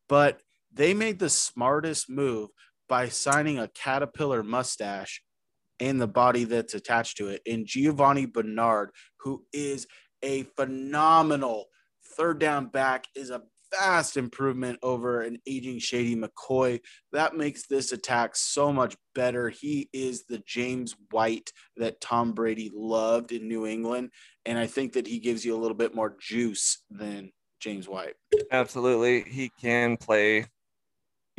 But 0.07 0.39
they 0.71 0.93
made 0.93 1.19
the 1.19 1.29
smartest 1.29 2.09
move 2.09 2.49
by 2.91 3.07
signing 3.07 3.57
a 3.57 3.69
caterpillar 3.69 4.43
mustache 4.43 5.21
and 5.79 6.01
the 6.01 6.07
body 6.07 6.43
that's 6.43 6.73
attached 6.73 7.15
to 7.15 7.29
it 7.29 7.41
in 7.45 7.65
Giovani 7.65 8.25
Bernard, 8.25 8.89
who 9.21 9.45
is 9.53 9.87
a 10.21 10.43
phenomenal 10.57 11.67
third 12.17 12.39
down 12.39 12.65
back, 12.65 13.05
is 13.15 13.29
a 13.29 13.43
vast 13.79 14.17
improvement 14.17 14.77
over 14.83 15.21
an 15.21 15.37
aging 15.47 15.79
Shady 15.79 16.17
McCoy. 16.17 16.81
That 17.13 17.37
makes 17.37 17.65
this 17.65 17.93
attack 17.93 18.35
so 18.35 18.73
much 18.73 18.97
better. 19.15 19.47
He 19.47 19.87
is 19.93 20.25
the 20.25 20.43
James 20.45 20.93
White 21.11 21.49
that 21.77 22.01
Tom 22.01 22.33
Brady 22.33 22.69
loved 22.75 23.31
in 23.31 23.47
New 23.47 23.65
England. 23.65 24.09
And 24.45 24.59
I 24.59 24.67
think 24.67 24.91
that 24.93 25.07
he 25.07 25.19
gives 25.19 25.45
you 25.45 25.55
a 25.55 25.61
little 25.61 25.77
bit 25.77 25.95
more 25.95 26.17
juice 26.19 26.83
than 26.89 27.31
James 27.61 27.87
White. 27.87 28.15
Absolutely. 28.51 29.21
He 29.21 29.49
can 29.61 29.95
play, 29.95 30.47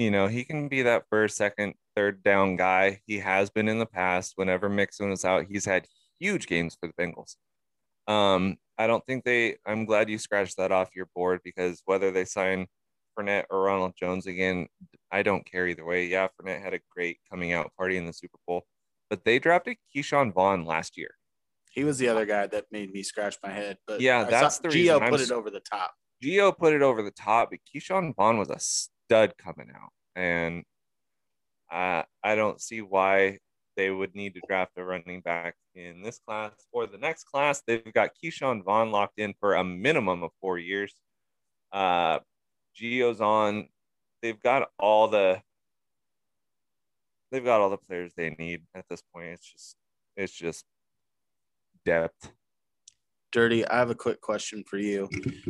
you 0.03 0.11
know, 0.11 0.27
he 0.27 0.45
can 0.45 0.69
be 0.69 0.83
that 0.83 1.05
first, 1.11 1.37
second, 1.37 1.75
third 1.95 2.23
down 2.23 2.57
guy. 2.57 3.01
He 3.07 3.19
has 3.19 3.51
been 3.51 3.69
in 3.69 3.79
the 3.79 3.87
past. 3.87 4.33
Whenever 4.37 4.69
Mixon 4.69 5.11
was 5.11 5.25
out, 5.25 5.47
he's 5.49 5.65
had 5.65 5.87
huge 6.19 6.47
games 6.47 6.77
for 6.79 6.89
the 6.89 6.95
Bengals. 6.95 7.37
Um, 8.13 8.57
I 8.79 8.87
don't 8.87 9.05
think 9.07 9.25
they, 9.25 9.59
I'm 9.65 9.85
glad 9.85 10.11
you 10.11 10.19
scratched 10.19 10.57
that 10.57 10.73
off 10.73 10.97
your 10.97 11.09
board 11.15 11.41
because 11.45 11.83
whether 11.85 12.11
they 12.11 12.25
sign 12.25 12.67
Fournette 13.17 13.45
or 13.51 13.63
Ronald 13.63 13.95
Jones 13.97 14.27
again, 14.27 14.67
I 15.11 15.23
don't 15.23 15.47
care 15.49 15.69
either 15.69 15.85
way. 15.85 16.07
Yeah, 16.07 16.29
Fournette 16.29 16.63
had 16.63 16.75
a 16.75 16.81
great 16.91 17.19
coming 17.31 17.53
out 17.53 17.71
party 17.77 17.97
in 17.97 18.07
the 18.07 18.13
Super 18.13 18.39
Bowl, 18.47 18.67
but 19.09 19.25
they 19.25 19.39
drafted 19.39 19.77
Ke'Shawn 19.95 20.33
Vaughn 20.33 20.65
last 20.65 20.97
year. 20.97 21.15
He 21.71 21.85
was 21.85 21.99
the 21.99 22.09
other 22.09 22.27
guy 22.27 22.47
that 22.49 22.67
made 22.71 22.93
me 22.93 23.03
scratch 23.03 23.37
my 23.43 23.51
head. 23.51 23.79
But 23.87 24.01
Yeah, 24.01 24.23
I 24.27 24.31
that's 24.31 24.57
saw 24.57 24.63
the 24.63 24.69
Gio 24.69 24.75
reason 24.75 25.03
I'm 25.03 25.11
put 25.11 25.21
it 25.21 25.31
over 25.31 25.51
the 25.51 25.61
top. 25.61 25.93
Gio 26.23 26.57
put 26.57 26.73
it 26.73 26.83
over 26.83 27.03
the 27.03 27.11
top, 27.11 27.51
but 27.51 27.61
Ke'Shawn 27.73 28.15
Vaughn 28.15 28.39
was 28.39 28.51
a 28.51 28.59
stud 29.05 29.35
coming 29.39 29.71
out. 29.75 29.91
And 30.15 30.65
uh, 31.71 32.03
I 32.23 32.35
don't 32.35 32.61
see 32.61 32.81
why 32.83 33.39
they 33.77 33.91
would 33.91 34.15
need 34.15 34.35
to 34.35 34.41
draft 34.47 34.73
a 34.77 34.85
running 34.85 35.23
back 35.23 35.55
in 35.75 36.03
this 36.03 36.21
class 36.27 36.53
or 36.73 36.87
the 36.87 36.99
next 36.99 37.25
class. 37.25 37.63
They've 37.67 37.93
got 37.93 38.11
Ke'Shawn 38.23 38.63
Vaughn 38.63 38.91
locked 38.91 39.19
in 39.19 39.35
for 39.41 39.55
a 39.55 39.65
minimum 39.65 40.23
of 40.23 40.31
four 40.41 40.59
years. 40.59 40.95
Uh, 41.73 42.19
Gio's 42.79 43.21
on. 43.21 43.69
They've 44.21 44.41
got 44.41 44.69
all 44.79 45.09
the. 45.09 45.41
They've 47.31 47.45
got 47.45 47.63
all 47.63 47.71
the 47.71 47.79
players 47.79 48.13
they 48.15 48.37
need 48.39 48.63
at 48.75 48.85
this 48.91 49.03
point. 49.15 49.29
It's 49.29 49.51
just 49.51 49.77
It's 50.17 50.33
just 50.33 50.65
depth. 51.85 52.31
Dirty, 53.33 53.67
I 53.67 53.79
have 53.79 53.91
a 53.91 53.95
quick 53.95 54.21
question 54.21 54.63
for 54.69 54.77
you. 54.77 55.09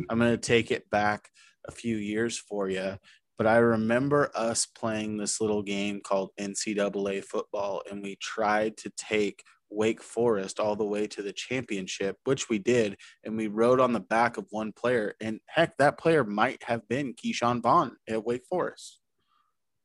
I'm 0.09 0.17
going 0.17 0.31
to 0.31 0.37
take 0.37 0.71
it 0.71 0.89
back 0.89 1.27
a 1.67 1.71
few 1.71 1.97
years 1.97 2.37
for 2.37 2.69
you, 2.69 2.95
but 3.37 3.47
I 3.47 3.57
remember 3.57 4.31
us 4.35 4.65
playing 4.65 5.17
this 5.17 5.41
little 5.41 5.63
game 5.63 6.01
called 6.01 6.31
NCAA 6.39 7.23
football, 7.23 7.81
and 7.89 8.01
we 8.01 8.15
tried 8.17 8.77
to 8.77 8.91
take 8.95 9.43
Wake 9.69 10.03
Forest 10.03 10.59
all 10.59 10.75
the 10.75 10.85
way 10.85 11.07
to 11.07 11.21
the 11.21 11.33
championship, 11.33 12.17
which 12.25 12.49
we 12.49 12.59
did, 12.59 12.97
and 13.23 13.35
we 13.35 13.47
rode 13.47 13.79
on 13.79 13.93
the 13.93 13.99
back 13.99 14.37
of 14.37 14.45
one 14.51 14.71
player. 14.71 15.15
And 15.19 15.39
heck, 15.47 15.77
that 15.77 15.97
player 15.97 16.23
might 16.23 16.63
have 16.63 16.87
been 16.87 17.13
Ke'Shawn 17.13 17.61
Vaughn 17.61 17.97
at 18.07 18.23
Wake 18.23 18.45
Forest. 18.47 18.99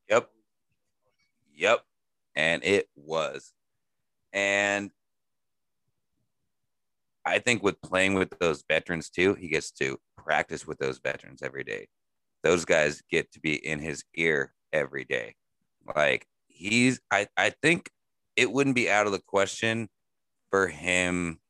Yep. 0.08 0.28
Yep. 1.54 1.80
And 2.36 2.62
it 2.64 2.88
was. 2.94 3.52
And 4.32 4.90
I 7.24 7.38
think 7.38 7.62
with 7.62 7.80
playing 7.82 8.14
with 8.14 8.38
those 8.38 8.64
veterans 8.68 9.10
too, 9.10 9.34
he 9.34 9.48
gets 9.48 9.70
to 9.72 9.98
practice 10.16 10.66
with 10.66 10.78
those 10.78 10.98
veterans 10.98 11.42
every 11.42 11.64
day. 11.64 11.88
Those 12.42 12.64
guys 12.64 13.02
get 13.10 13.32
to 13.32 13.40
be 13.40 13.54
in 13.54 13.80
his 13.80 14.04
ear 14.14 14.52
every 14.72 15.04
day. 15.04 15.34
Like 15.96 16.26
he's 16.46 17.00
I, 17.10 17.26
I 17.36 17.52
think 17.62 17.90
it 18.36 18.52
wouldn't 18.52 18.76
be 18.76 18.90
out 18.90 19.06
of 19.06 19.12
the 19.12 19.22
question 19.26 19.88
for 20.50 20.68
him 20.68 21.40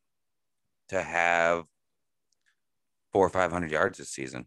to 0.89 1.03
have 1.03 1.65
four 3.13 3.27
or 3.27 3.31
five 3.31 3.53
hundred 3.53 3.71
yards 3.71 3.99
this 3.99 4.11
season. 4.11 4.47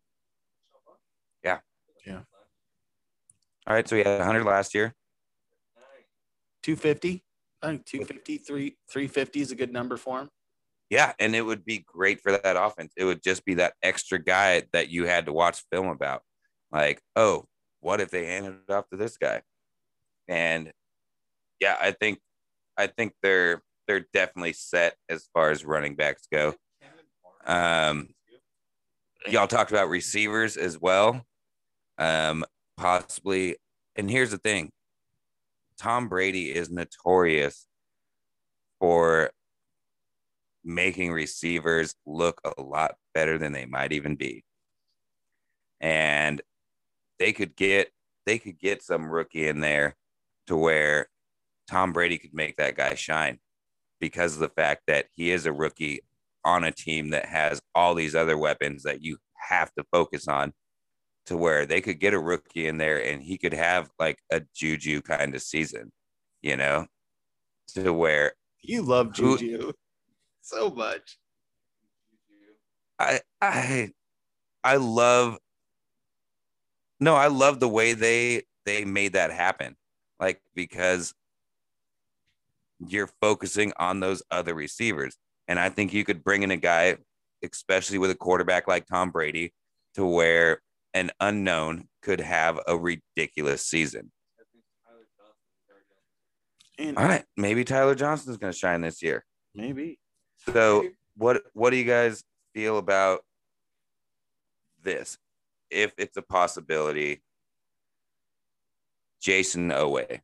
Yeah. 1.43 1.59
Yeah. 2.05 2.21
All 3.67 3.75
right. 3.75 3.87
So 3.87 3.95
he 3.95 4.03
had 4.03 4.19
100 4.19 4.43
last 4.43 4.73
year. 4.73 4.95
250. 6.63 7.23
I 7.63 7.67
think 7.67 7.85
250, 7.85 8.37
3, 8.37 8.77
350 8.91 9.41
is 9.41 9.51
a 9.51 9.55
good 9.55 9.71
number 9.71 9.97
for 9.97 10.21
him. 10.21 10.29
Yeah, 10.89 11.13
and 11.19 11.35
it 11.35 11.41
would 11.41 11.63
be 11.63 11.85
great 11.87 12.21
for 12.21 12.31
that 12.33 12.57
offense. 12.57 12.91
It 12.97 13.05
would 13.05 13.23
just 13.23 13.45
be 13.45 13.53
that 13.55 13.73
extra 13.81 14.19
guy 14.19 14.63
that 14.73 14.89
you 14.89 15.05
had 15.05 15.25
to 15.27 15.33
watch 15.33 15.63
film 15.71 15.87
about. 15.87 16.21
Like, 16.71 17.01
oh, 17.15 17.45
what 17.79 18.01
if 18.01 18.09
they 18.11 18.25
handed 18.25 18.55
it 18.67 18.73
off 18.73 18.89
to 18.89 18.97
this 18.97 19.17
guy? 19.17 19.41
And 20.27 20.71
yeah, 21.59 21.77
I 21.81 21.91
think 21.91 22.19
I 22.77 22.87
think 22.87 23.13
they're 23.21 23.61
they're 23.87 24.05
definitely 24.13 24.53
set 24.53 24.95
as 25.09 25.27
far 25.33 25.51
as 25.51 25.65
running 25.65 25.95
backs 25.95 26.27
go. 26.31 26.55
Um, 27.45 28.09
y'all 29.27 29.47
talked 29.47 29.71
about 29.71 29.89
receivers 29.89 30.57
as 30.57 30.79
well. 30.79 31.25
Um, 31.97 32.45
possibly, 32.77 33.57
and 33.95 34.09
here's 34.09 34.31
the 34.31 34.37
thing: 34.37 34.71
Tom 35.77 36.07
Brady 36.07 36.53
is 36.53 36.69
notorious 36.69 37.67
for 38.79 39.31
making 40.63 41.11
receivers 41.11 41.95
look 42.05 42.39
a 42.57 42.61
lot 42.61 42.95
better 43.13 43.37
than 43.37 43.51
they 43.51 43.65
might 43.65 43.91
even 43.91 44.15
be. 44.15 44.43
And 45.79 46.41
they 47.21 47.31
could 47.31 47.55
get 47.55 47.91
they 48.25 48.39
could 48.39 48.57
get 48.57 48.81
some 48.81 49.07
rookie 49.07 49.47
in 49.47 49.59
there 49.59 49.95
to 50.47 50.57
where 50.57 51.07
Tom 51.69 51.93
Brady 51.93 52.17
could 52.17 52.33
make 52.33 52.57
that 52.57 52.75
guy 52.75 52.95
shine 52.95 53.37
because 53.99 54.33
of 54.33 54.39
the 54.39 54.49
fact 54.49 54.81
that 54.87 55.05
he 55.11 55.29
is 55.29 55.45
a 55.45 55.53
rookie 55.53 56.01
on 56.43 56.63
a 56.63 56.71
team 56.71 57.11
that 57.11 57.25
has 57.25 57.61
all 57.75 57.93
these 57.93 58.15
other 58.15 58.39
weapons 58.39 58.81
that 58.83 59.03
you 59.03 59.17
have 59.35 59.71
to 59.75 59.83
focus 59.91 60.27
on 60.27 60.51
to 61.27 61.37
where 61.37 61.67
they 61.67 61.79
could 61.79 61.99
get 61.99 62.15
a 62.15 62.19
rookie 62.19 62.67
in 62.67 62.79
there 62.79 62.97
and 62.97 63.21
he 63.21 63.37
could 63.37 63.53
have 63.53 63.91
like 63.99 64.17
a 64.31 64.41
juju 64.55 65.01
kind 65.01 65.35
of 65.35 65.43
season, 65.43 65.91
you 66.41 66.57
know, 66.57 66.87
to 67.67 67.93
where 67.93 68.33
you 68.63 68.81
love 68.81 69.13
juju 69.13 69.71
so 70.41 70.71
much. 70.71 71.19
I 72.97 73.19
I 73.39 73.91
I 74.63 74.77
love 74.77 75.37
no, 77.01 77.15
I 77.15 77.27
love 77.27 77.59
the 77.59 77.67
way 77.67 77.93
they 77.93 78.43
they 78.65 78.85
made 78.85 79.13
that 79.13 79.31
happen. 79.31 79.75
Like 80.19 80.39
because 80.55 81.13
you're 82.87 83.09
focusing 83.19 83.73
on 83.77 83.99
those 83.99 84.23
other 84.31 84.53
receivers. 84.53 85.17
And 85.47 85.59
I 85.59 85.69
think 85.69 85.93
you 85.93 86.05
could 86.05 86.23
bring 86.23 86.43
in 86.43 86.51
a 86.51 86.57
guy, 86.57 86.97
especially 87.43 87.97
with 87.97 88.11
a 88.11 88.15
quarterback 88.15 88.67
like 88.67 88.85
Tom 88.87 89.11
Brady, 89.11 89.53
to 89.95 90.05
where 90.05 90.61
an 90.93 91.11
unknown 91.19 91.87
could 92.01 92.21
have 92.21 92.59
a 92.67 92.77
ridiculous 92.77 93.65
season. 93.65 94.11
And 96.77 96.97
All 96.97 97.05
right, 97.05 97.23
maybe 97.37 97.63
Tyler 97.63 97.95
Johnson's 97.95 98.37
going 98.37 98.53
to 98.53 98.57
shine 98.57 98.81
this 98.81 99.01
year. 99.01 99.25
maybe. 99.53 99.99
So, 100.51 100.87
what 101.15 101.43
what 101.53 101.69
do 101.69 101.75
you 101.75 101.83
guys 101.83 102.23
feel 102.53 102.77
about 102.79 103.23
this? 104.81 105.17
If 105.71 105.93
it's 105.97 106.17
a 106.17 106.21
possibility, 106.21 107.23
Jayson 109.21 109.71
Oweh, 109.71 110.19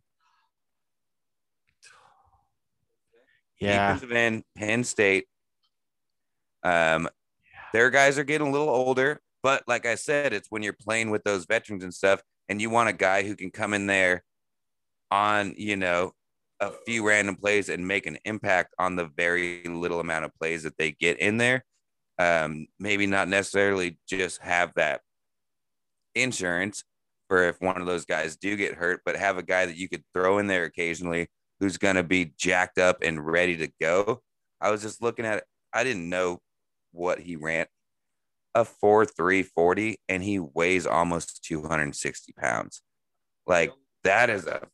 Yeah. 3.60 3.98
end, 4.12 4.44
Penn 4.56 4.84
State. 4.84 5.28
Um, 6.64 7.10
their 7.74 7.90
guys 7.90 8.18
are 8.18 8.24
getting 8.24 8.48
a 8.48 8.52
little 8.52 8.70
older, 8.70 9.22
but 9.44 9.64
like 9.68 9.86
I 9.86 9.96
said, 9.96 10.34
it's 10.34 10.50
when 10.50 10.64
you're 10.64 10.74
playing 10.74 11.10
with 11.10 11.24
those 11.24 11.46
veterans 11.46 11.84
and 11.84 11.94
stuff, 11.94 12.22
and 12.50 12.62
you 12.62 12.70
want 12.70 12.90
a 12.90 12.94
guy 12.94 13.24
who 13.24 13.36
can 13.36 13.52
come 13.52 13.74
in 13.74 13.88
there 13.88 14.24
on, 15.12 15.54
you 15.58 15.76
know, 15.76 16.14
a 16.60 16.72
few 16.86 17.08
random 17.08 17.36
plays 17.36 17.70
and 17.70 17.88
make 17.88 18.06
an 18.06 18.18
impact 18.26 18.74
on 18.80 18.96
the 18.96 19.06
very 19.06 19.64
little 19.64 20.00
amount 20.00 20.26
of 20.26 20.34
plays 20.36 20.64
that 20.64 20.78
they 20.78 20.92
get 20.92 21.20
in 21.20 21.38
there. 21.38 21.64
Um, 22.20 22.68
maybe 22.80 23.06
not 23.06 23.28
necessarily 23.28 24.00
just 24.08 24.42
have 24.42 24.74
that 24.76 25.02
insurance 26.22 26.84
for 27.28 27.44
if 27.44 27.60
one 27.62 27.80
of 27.80 27.88
those 27.88 28.06
guys 28.06 28.38
do 28.38 28.56
get 28.56 28.76
hurt, 28.76 29.02
but 29.06 29.16
have 29.16 29.38
a 29.38 29.44
guy 29.44 29.66
that 29.66 29.78
you 29.78 29.90
could 29.90 30.04
throw 30.14 30.38
in 30.38 30.48
there 30.48 30.64
occasionally 30.64 31.28
who's 31.60 31.78
going 31.78 31.96
to 31.96 32.04
be 32.04 32.34
jacked 32.38 32.78
up 32.78 32.98
and 33.02 33.26
ready 33.26 33.58
to 33.58 33.70
go. 33.82 34.22
I 34.62 34.72
was 34.72 34.82
just 34.82 35.02
looking 35.02 35.26
at 35.26 35.40
it. 35.40 35.44
I 35.74 35.84
didn't 35.84 36.10
know 36.10 36.40
what 36.92 37.20
he 37.20 37.36
ran 37.36 37.68
a 38.58 38.66
4 38.66 39.06
3 39.06 39.44
40 39.44 40.00
and 40.10 40.24
he 40.24 40.40
weighs 40.40 40.88
almost 40.88 41.44
260 41.44 42.34
pounds. 42.34 42.82
Like 43.46 43.72
that 44.04 44.30
is 44.30 44.48
a 44.48 44.68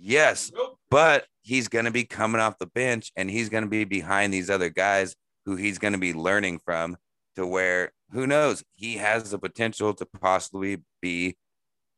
yes, 0.00 0.50
but 0.90 1.26
he's 1.42 1.68
going 1.68 1.84
to 1.84 1.90
be 1.90 2.04
coming 2.04 2.40
off 2.40 2.58
the 2.58 2.66
bench 2.66 3.12
and 3.16 3.30
he's 3.30 3.48
going 3.48 3.62
to 3.62 3.70
be 3.70 3.84
behind 3.84 4.34
these 4.34 4.50
other 4.50 4.68
guys 4.68 5.14
who 5.46 5.54
he's 5.56 5.78
going 5.78 5.92
to 5.92 5.98
be 5.98 6.12
learning 6.12 6.58
from 6.64 6.96
to 7.36 7.46
where 7.46 7.92
who 8.12 8.26
knows? 8.26 8.62
He 8.74 8.96
has 8.96 9.30
the 9.30 9.38
potential 9.38 9.94
to 9.94 10.06
possibly 10.06 10.82
be 11.00 11.36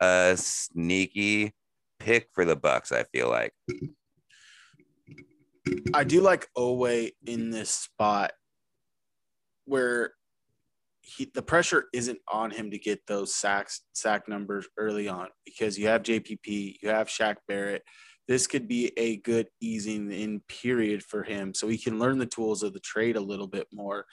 a 0.00 0.34
sneaky 0.36 1.52
pick 1.98 2.28
for 2.32 2.44
the 2.44 2.56
Bucs 2.56 2.92
i 2.92 3.04
feel 3.04 3.30
like. 3.30 3.52
I 5.94 6.04
do 6.04 6.20
like 6.20 6.48
Oweh 6.56 7.10
in 7.26 7.50
this 7.50 7.70
spot 7.70 8.32
where 9.64 10.12
he 11.00 11.30
the 11.34 11.42
pressure 11.42 11.86
isn't 11.92 12.18
on 12.28 12.50
him 12.50 12.70
to 12.70 12.78
get 12.78 13.06
those 13.06 13.34
sacks 13.34 13.82
sack 13.92 14.28
numbers 14.28 14.66
early 14.76 15.08
on 15.08 15.28
because 15.44 15.78
you 15.78 15.86
have 15.88 16.02
JPP, 16.02 16.76
you 16.82 16.88
have 16.88 17.08
Shaq 17.08 17.36
Barrett. 17.48 17.82
This 18.26 18.46
could 18.46 18.68
be 18.68 18.92
a 18.96 19.18
good 19.18 19.48
easing 19.60 20.10
in 20.10 20.40
period 20.48 21.02
for 21.02 21.22
him. 21.22 21.52
So 21.52 21.68
he 21.68 21.76
can 21.76 21.98
learn 21.98 22.18
the 22.18 22.26
tools 22.26 22.62
of 22.62 22.72
the 22.72 22.80
trade 22.80 23.16
a 23.16 23.20
little 23.20 23.46
bit 23.46 23.66
more 23.72 24.06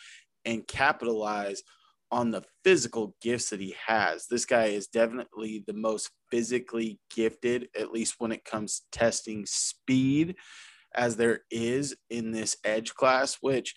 and 0.45 0.67
capitalize 0.67 1.63
on 2.11 2.31
the 2.31 2.43
physical 2.63 3.15
gifts 3.21 3.49
that 3.49 3.59
he 3.61 3.73
has. 3.87 4.27
This 4.27 4.45
guy 4.45 4.65
is 4.65 4.87
definitely 4.87 5.63
the 5.65 5.73
most 5.73 6.09
physically 6.29 6.99
gifted, 7.13 7.69
at 7.79 7.91
least 7.91 8.15
when 8.17 8.31
it 8.31 8.43
comes 8.43 8.79
to 8.79 8.99
testing 8.99 9.45
speed, 9.45 10.35
as 10.93 11.15
there 11.15 11.41
is 11.49 11.95
in 12.09 12.31
this 12.31 12.57
edge 12.65 12.93
class, 12.93 13.37
which 13.39 13.73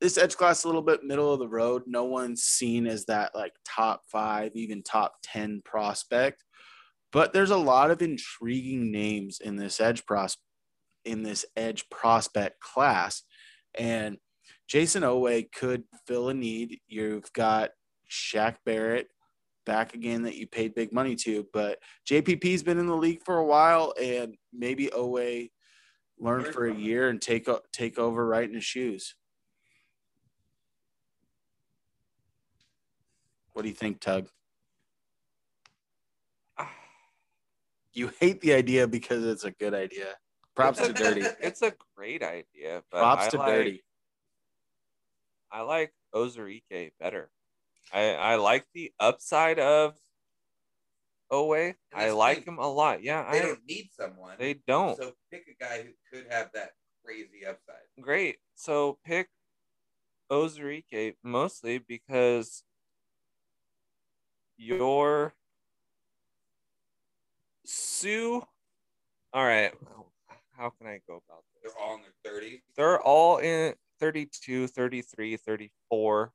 this 0.00 0.18
edge 0.18 0.36
class 0.36 0.64
a 0.64 0.68
little 0.68 0.82
bit 0.82 1.04
middle 1.04 1.32
of 1.32 1.38
the 1.38 1.48
road. 1.48 1.82
No 1.86 2.04
one's 2.04 2.42
seen 2.42 2.86
as 2.86 3.04
that 3.06 3.34
like 3.34 3.52
top 3.64 4.02
five, 4.10 4.52
even 4.54 4.82
top 4.82 5.14
10 5.22 5.62
prospect. 5.64 6.44
But 7.12 7.32
there's 7.32 7.50
a 7.50 7.56
lot 7.56 7.90
of 7.90 8.00
intriguing 8.00 8.90
names 8.90 9.38
in 9.40 9.56
this 9.56 9.80
edge 9.80 10.06
pros 10.06 10.36
in 11.04 11.22
this 11.22 11.44
edge 11.56 11.88
prospect 11.90 12.60
class. 12.60 13.22
And 13.76 14.18
Jayson 14.72 15.02
Oweh 15.02 15.52
could 15.52 15.84
fill 16.06 16.30
a 16.30 16.34
need. 16.34 16.80
You've 16.88 17.30
got 17.34 17.72
Shaq 18.10 18.56
Barrett 18.64 19.08
back 19.66 19.94
again 19.94 20.22
that 20.22 20.36
you 20.36 20.46
paid 20.46 20.74
big 20.74 20.94
money 20.94 21.14
to, 21.14 21.46
but 21.52 21.78
JPP's 22.08 22.62
been 22.62 22.78
in 22.78 22.86
the 22.86 22.96
league 22.96 23.22
for 23.22 23.36
a 23.36 23.44
while, 23.44 23.92
and 24.00 24.34
maybe 24.50 24.86
Oweh 24.86 25.50
learn 26.18 26.44
for 26.44 26.66
a 26.66 26.74
year 26.74 27.10
and 27.10 27.20
take 27.20 27.48
take 27.70 27.98
over 27.98 28.26
right 28.26 28.48
in 28.48 28.54
his 28.54 28.64
shoes. 28.64 29.14
What 33.52 33.62
do 33.62 33.68
you 33.68 33.74
think, 33.74 34.00
Tug? 34.00 34.28
You 37.92 38.10
hate 38.20 38.40
the 38.40 38.54
idea 38.54 38.88
because 38.88 39.22
it's 39.22 39.44
a 39.44 39.50
good 39.50 39.74
idea. 39.74 40.14
Props 40.54 40.80
to 40.80 40.94
Dirty. 40.94 41.26
It's 41.40 41.60
a 41.60 41.74
great 41.94 42.22
idea, 42.22 42.82
but 42.90 43.00
Props 43.00 43.26
I 43.26 43.28
to 43.28 43.36
like, 43.36 43.48
Dirty. 43.48 43.82
I 45.52 45.60
like 45.60 45.92
Ozarike 46.14 46.92
better. 46.98 47.30
I 47.92 48.14
I 48.14 48.34
like 48.36 48.66
the 48.74 48.90
upside 48.98 49.58
of 49.58 49.94
Oweh. 51.30 51.74
I 51.94 52.10
like 52.10 52.44
the 52.44 52.52
him 52.52 52.58
a 52.58 52.68
lot. 52.68 53.02
Yeah, 53.02 53.30
They 53.30 53.38
I 53.38 53.42
don't 53.42 53.60
need 53.66 53.90
someone. 53.92 54.36
they 54.38 54.54
don't. 54.66 54.96
So 54.96 55.12
pick 55.30 55.44
a 55.48 55.62
guy 55.62 55.82
who 55.82 55.90
could 56.10 56.26
have 56.32 56.50
that 56.54 56.72
crazy 57.04 57.44
upside. 57.46 57.84
Great. 58.00 58.38
So 58.54 58.98
pick 59.04 59.28
Ozarike 60.30 61.16
mostly 61.22 61.78
because 61.78 62.64
your 64.56 65.34
Suh. 67.64 68.40
All 69.34 69.44
right. 69.44 69.72
How 70.56 70.70
can 70.70 70.86
I 70.86 71.00
go 71.06 71.22
about 71.26 71.44
this? 71.62 71.72
They're 71.72 71.82
all 71.82 71.96
in 71.96 72.02
their 72.02 72.32
30s. 72.40 72.60
They're 72.76 73.00
all 73.00 73.38
in 73.38 73.74
32, 74.02 74.66
33, 74.66 75.36
34. 75.36 76.32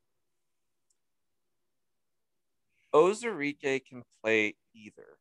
Ozarike 2.95 3.85
can 3.85 4.03
play 4.23 4.55
either. 4.73 5.17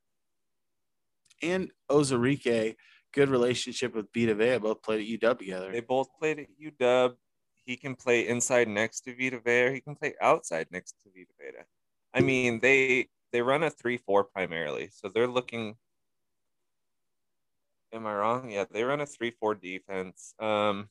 And 1.42 1.72
Ozarike, 1.90 2.76
good 3.12 3.30
relationship 3.30 3.96
with 3.96 4.06
Vita 4.14 4.36
Vea, 4.36 4.58
both 4.58 4.80
played 4.80 5.00
at 5.00 5.20
UW 5.20 5.38
together. 5.38 5.72
They 5.72 5.80
both 5.80 6.06
played 6.20 6.38
at 6.38 6.46
UW. 6.62 7.16
He 7.64 7.76
can 7.76 7.96
play 7.96 8.28
inside 8.28 8.68
next 8.68 9.00
to 9.00 9.16
Vita 9.16 9.40
Vea. 9.44 9.62
or 9.64 9.72
He 9.72 9.80
can 9.80 9.96
play 9.96 10.14
outside 10.22 10.68
next 10.70 10.94
to 11.02 11.10
Vita 11.12 11.32
Vea. 11.40 11.64
I 12.14 12.20
mean, 12.20 12.60
they 12.60 13.08
they 13.32 13.42
run 13.42 13.64
a 13.64 13.70
three 13.70 13.96
four 13.96 14.22
primarily, 14.22 14.88
so 14.92 15.08
they're 15.08 15.26
looking. 15.26 15.74
Am 17.92 18.06
I 18.06 18.14
wrong? 18.14 18.52
Yeah, 18.52 18.66
they 18.70 18.84
run 18.84 19.00
a 19.00 19.06
three 19.06 19.32
four 19.32 19.56
defense. 19.56 20.32
Um, 20.38 20.88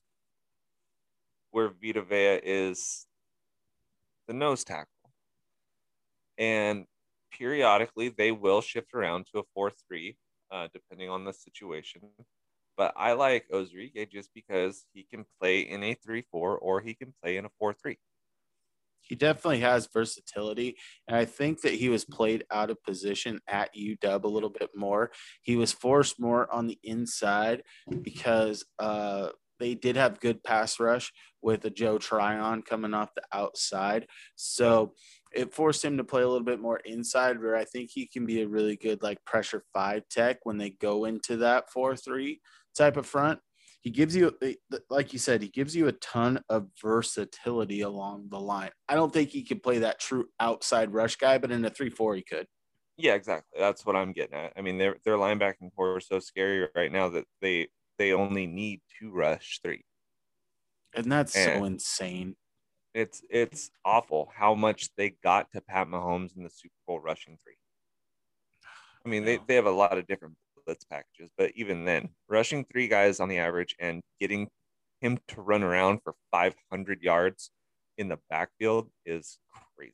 where 1.55 1.69
Vita 1.81 2.01
Vea 2.01 2.39
is 2.43 3.05
the 4.27 4.33
nose 4.33 4.63
tackle, 4.63 4.89
and 6.37 6.85
periodically 7.31 8.09
they 8.09 8.31
will 8.31 8.61
shift 8.61 8.93
around 8.93 9.27
to 9.31 9.39
a 9.39 9.43
four 9.53 9.71
three, 9.87 10.17
uh, 10.51 10.67
depending 10.73 11.09
on 11.09 11.23
the 11.23 11.33
situation 11.33 12.01
but 12.77 12.93
I 12.95 13.13
like 13.13 13.47
Ozrike 13.49 14.11
just 14.11 14.29
because 14.33 14.85
he 14.93 15.03
can 15.09 15.25
play 15.39 15.61
in 15.61 15.83
a 15.83 15.93
3 15.93 16.23
4 16.31 16.57
or 16.57 16.81
he 16.81 16.93
can 16.93 17.13
play 17.21 17.37
in 17.37 17.45
a 17.45 17.49
4 17.59 17.73
3. 17.73 17.97
he 19.01 19.15
definitely 19.15 19.59
has 19.59 19.87
versatility. 19.93 20.77
And 21.07 21.15
I 21.15 21.25
think 21.25 21.61
that 21.61 21.73
he 21.73 21.89
was 21.89 22.05
played 22.05 22.43
out 22.51 22.69
of 22.69 22.83
position 22.83 23.39
at 23.47 23.75
UW 23.75 24.23
a 24.23 24.27
little 24.27 24.49
bit 24.49 24.71
more. 24.75 25.11
He 25.41 25.55
was 25.55 25.71
forced 25.71 26.19
more 26.19 26.51
on 26.51 26.67
the 26.67 26.79
inside 26.83 27.63
because 28.01 28.65
uh, 28.79 29.29
they 29.59 29.75
did 29.75 29.95
have 29.95 30.19
good 30.19 30.43
pass 30.43 30.79
rush 30.79 31.11
with 31.41 31.65
a 31.65 31.69
Joe 31.69 31.97
Tryon 31.97 32.61
coming 32.61 32.93
off 32.93 33.13
the 33.15 33.23
outside. 33.31 34.07
So 34.35 34.93
it 35.33 35.53
forced 35.53 35.83
him 35.83 35.97
to 35.97 36.03
play 36.03 36.21
a 36.21 36.27
little 36.27 36.45
bit 36.45 36.59
more 36.59 36.79
inside, 36.85 37.41
where 37.41 37.55
I 37.55 37.65
think 37.65 37.91
he 37.91 38.07
can 38.07 38.25
be 38.25 38.41
a 38.41 38.47
really 38.47 38.75
good 38.75 39.03
like 39.03 39.23
pressure 39.25 39.63
five 39.73 40.03
tech 40.09 40.39
when 40.43 40.57
they 40.57 40.71
go 40.71 41.05
into 41.05 41.37
that 41.37 41.71
4 41.71 41.95
3 41.95 42.39
type 42.75 42.97
of 42.97 43.05
front. 43.05 43.39
He 43.81 43.91
gives 43.91 44.15
you, 44.15 44.35
like 44.89 45.13
you 45.13 45.19
said, 45.19 45.43
he 45.43 45.49
gives 45.49 45.75
you 45.75 45.87
a 45.87 45.91
ton 45.91 46.41
of 46.49 46.67
versatility 46.81 47.81
along 47.81 48.29
the 48.31 48.39
line. 48.39 48.71
I 48.89 48.95
don't 48.95 49.13
think 49.13 49.29
he 49.29 49.43
could 49.43 49.61
play 49.61 49.77
that 49.79 49.99
true 49.99 50.25
outside 50.39 50.91
rush 50.91 51.17
guy, 51.17 51.37
but 51.37 51.51
in 51.51 51.63
a 51.65 51.69
3 51.69 51.91
4, 51.91 52.15
he 52.15 52.23
could. 52.23 52.47
Yeah, 52.97 53.13
exactly. 53.13 53.59
That's 53.59 53.85
what 53.85 53.95
I'm 53.95 54.13
getting 54.13 54.35
at. 54.35 54.53
I 54.55 54.61
mean, 54.61 54.77
their 54.77 54.95
their 55.03 55.17
linebacking 55.17 55.75
core 55.75 55.97
is 55.97 56.07
so 56.07 56.19
scary 56.19 56.67
right 56.75 56.91
now 56.91 57.09
that 57.09 57.25
they 57.41 57.67
they 57.97 58.13
only 58.13 58.47
need 58.47 58.81
to 58.99 59.11
rush 59.11 59.59
three. 59.63 59.83
And 60.93 61.11
that's 61.11 61.33
so 61.33 61.63
insane. 61.65 62.35
It's 62.93 63.21
it's 63.29 63.71
awful 63.83 64.31
how 64.33 64.55
much 64.55 64.89
they 64.95 65.15
got 65.21 65.51
to 65.51 65.61
Pat 65.61 65.87
Mahomes 65.87 66.35
in 66.37 66.43
the 66.43 66.49
Super 66.49 66.75
Bowl 66.87 66.99
rushing 66.99 67.37
three. 67.43 67.57
I 69.05 69.09
mean, 69.09 69.25
they, 69.25 69.39
they 69.45 69.55
have 69.55 69.65
a 69.65 69.71
lot 69.71 69.97
of 69.97 70.07
different 70.07 70.35
blitz 70.65 70.83
packages, 70.83 71.29
but 71.37 71.51
even 71.55 71.85
then, 71.85 72.09
rushing 72.27 72.65
three 72.65 72.87
guys 72.87 73.19
on 73.19 73.29
the 73.29 73.37
average 73.37 73.75
and 73.79 74.01
getting 74.19 74.49
him 75.01 75.19
to 75.27 75.41
run 75.41 75.61
around 75.61 75.99
for 76.03 76.15
500 76.31 77.03
yards 77.03 77.51
in 77.97 78.07
the 78.07 78.17
backfield 78.29 78.89
is 79.05 79.37
crazy. 79.77 79.93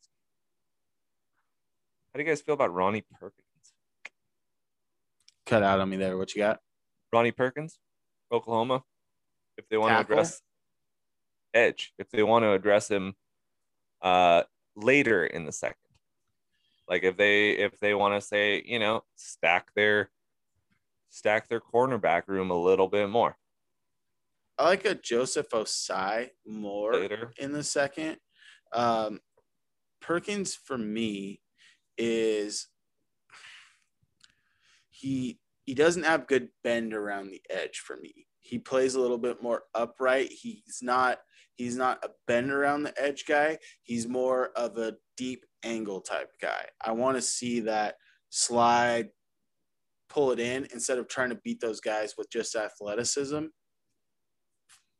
How 2.13 2.19
do 2.19 2.23
you 2.23 2.29
guys 2.29 2.41
feel 2.41 2.55
about 2.55 2.73
Ronnie 2.73 3.03
Perkins? 3.19 3.41
Cut 5.45 5.63
out 5.63 5.79
on 5.79 5.89
me 5.89 5.97
there. 5.97 6.17
What 6.17 6.33
you 6.35 6.41
got? 6.41 6.59
Ronnie 7.11 7.31
Perkins, 7.31 7.77
Oklahoma, 8.31 8.83
if 9.57 9.67
they 9.69 9.77
want 9.77 9.93
to 9.95 9.99
address 9.99 10.41
edge, 11.53 11.93
if 11.97 12.09
they 12.09 12.23
want 12.23 12.43
to 12.43 12.53
address 12.53 12.89
him 12.89 13.15
uh, 14.01 14.43
later 14.75 15.25
in 15.25 15.45
the 15.45 15.51
second, 15.51 15.77
like 16.87 17.03
if 17.03 17.17
they 17.17 17.51
if 17.51 17.79
they 17.79 17.93
want 17.93 18.19
to 18.19 18.25
say 18.25 18.63
you 18.65 18.79
know 18.79 19.03
stack 19.15 19.73
their 19.75 20.09
stack 21.09 21.47
their 21.49 21.61
cornerback 21.61 22.27
room 22.27 22.51
a 22.51 22.57
little 22.59 22.87
bit 22.87 23.09
more 23.09 23.37
I 24.57 24.65
like 24.65 24.85
a 24.85 24.93
Joseph 24.93 25.49
Ossai 25.49 26.29
more 26.45 26.93
later. 26.93 27.33
in 27.39 27.51
the 27.51 27.63
second. 27.63 28.17
Um, 28.73 29.19
Perkins 30.01 30.53
for 30.53 30.77
me 30.77 31.41
is 31.97 32.67
he 34.89 35.39
he 35.71 35.75
doesn't 35.75 36.03
have 36.03 36.27
good 36.27 36.49
bend 36.65 36.93
around 36.93 37.31
the 37.31 37.41
edge 37.49 37.77
for 37.77 37.95
me. 37.95 38.27
He 38.41 38.59
plays 38.59 38.95
a 38.95 38.99
little 38.99 39.17
bit 39.17 39.41
more 39.41 39.63
upright. 39.73 40.29
He's 40.29 40.79
not 40.81 41.19
he's 41.55 41.77
not 41.77 42.03
a 42.03 42.09
bend 42.27 42.51
around 42.51 42.83
the 42.83 42.93
edge 43.01 43.23
guy. 43.25 43.57
He's 43.83 44.05
more 44.05 44.49
of 44.57 44.77
a 44.77 44.95
deep 45.15 45.45
angle 45.63 46.01
type 46.01 46.29
guy. 46.41 46.65
I 46.83 46.91
want 46.91 47.15
to 47.15 47.21
see 47.21 47.61
that 47.61 47.95
slide 48.31 49.11
pull 50.09 50.31
it 50.31 50.41
in 50.41 50.67
instead 50.73 50.97
of 50.97 51.07
trying 51.07 51.29
to 51.29 51.39
beat 51.41 51.61
those 51.61 51.79
guys 51.79 52.15
with 52.17 52.29
just 52.29 52.53
athleticism. 52.53 53.45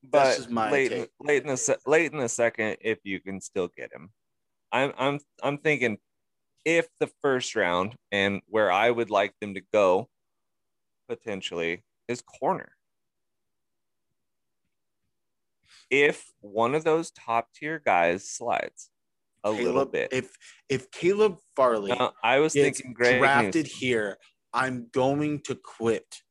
But 0.04 0.24
That's 0.24 0.38
just 0.38 0.50
my 0.52 0.72
late, 0.72 0.90
take. 0.92 1.10
late 1.20 1.44
in 1.44 1.50
the 1.50 1.58
se- 1.58 1.84
late 1.86 2.14
in 2.14 2.18
the 2.18 2.30
second, 2.30 2.78
if 2.80 3.00
you 3.04 3.20
can 3.20 3.42
still 3.42 3.68
get 3.76 3.92
him, 3.92 4.10
I'm 4.72 4.94
I'm 4.98 5.20
I'm 5.44 5.58
thinking 5.58 5.98
if 6.64 6.88
the 7.02 7.12
first 7.22 7.58
round 7.58 7.96
and 8.14 8.40
where 8.48 8.72
I 8.72 8.90
would 8.90 9.10
like 9.10 9.34
them 9.42 9.56
to 9.56 9.62
go 9.74 10.08
potentially 11.12 11.84
is 12.08 12.22
corner. 12.22 12.72
If 15.90 16.32
one 16.40 16.74
of 16.74 16.86
those 16.86 17.12
top 17.12 17.50
tier 17.54 17.82
guys 17.86 18.30
slides 18.30 18.90
a 19.44 19.52
little 19.52 19.86
bit, 19.86 20.14
If 20.14 20.32
if 20.70 20.90
Caleb 20.92 21.38
Farley 21.56 21.92
I 22.24 22.40
was 22.40 22.54
thinking 22.54 22.94
Greg 22.94 23.20
drafted 23.20 23.68
here, 23.68 24.18
I'm 24.54 24.88
going 24.94 25.42
to 25.48 25.56
quit. 25.56 26.22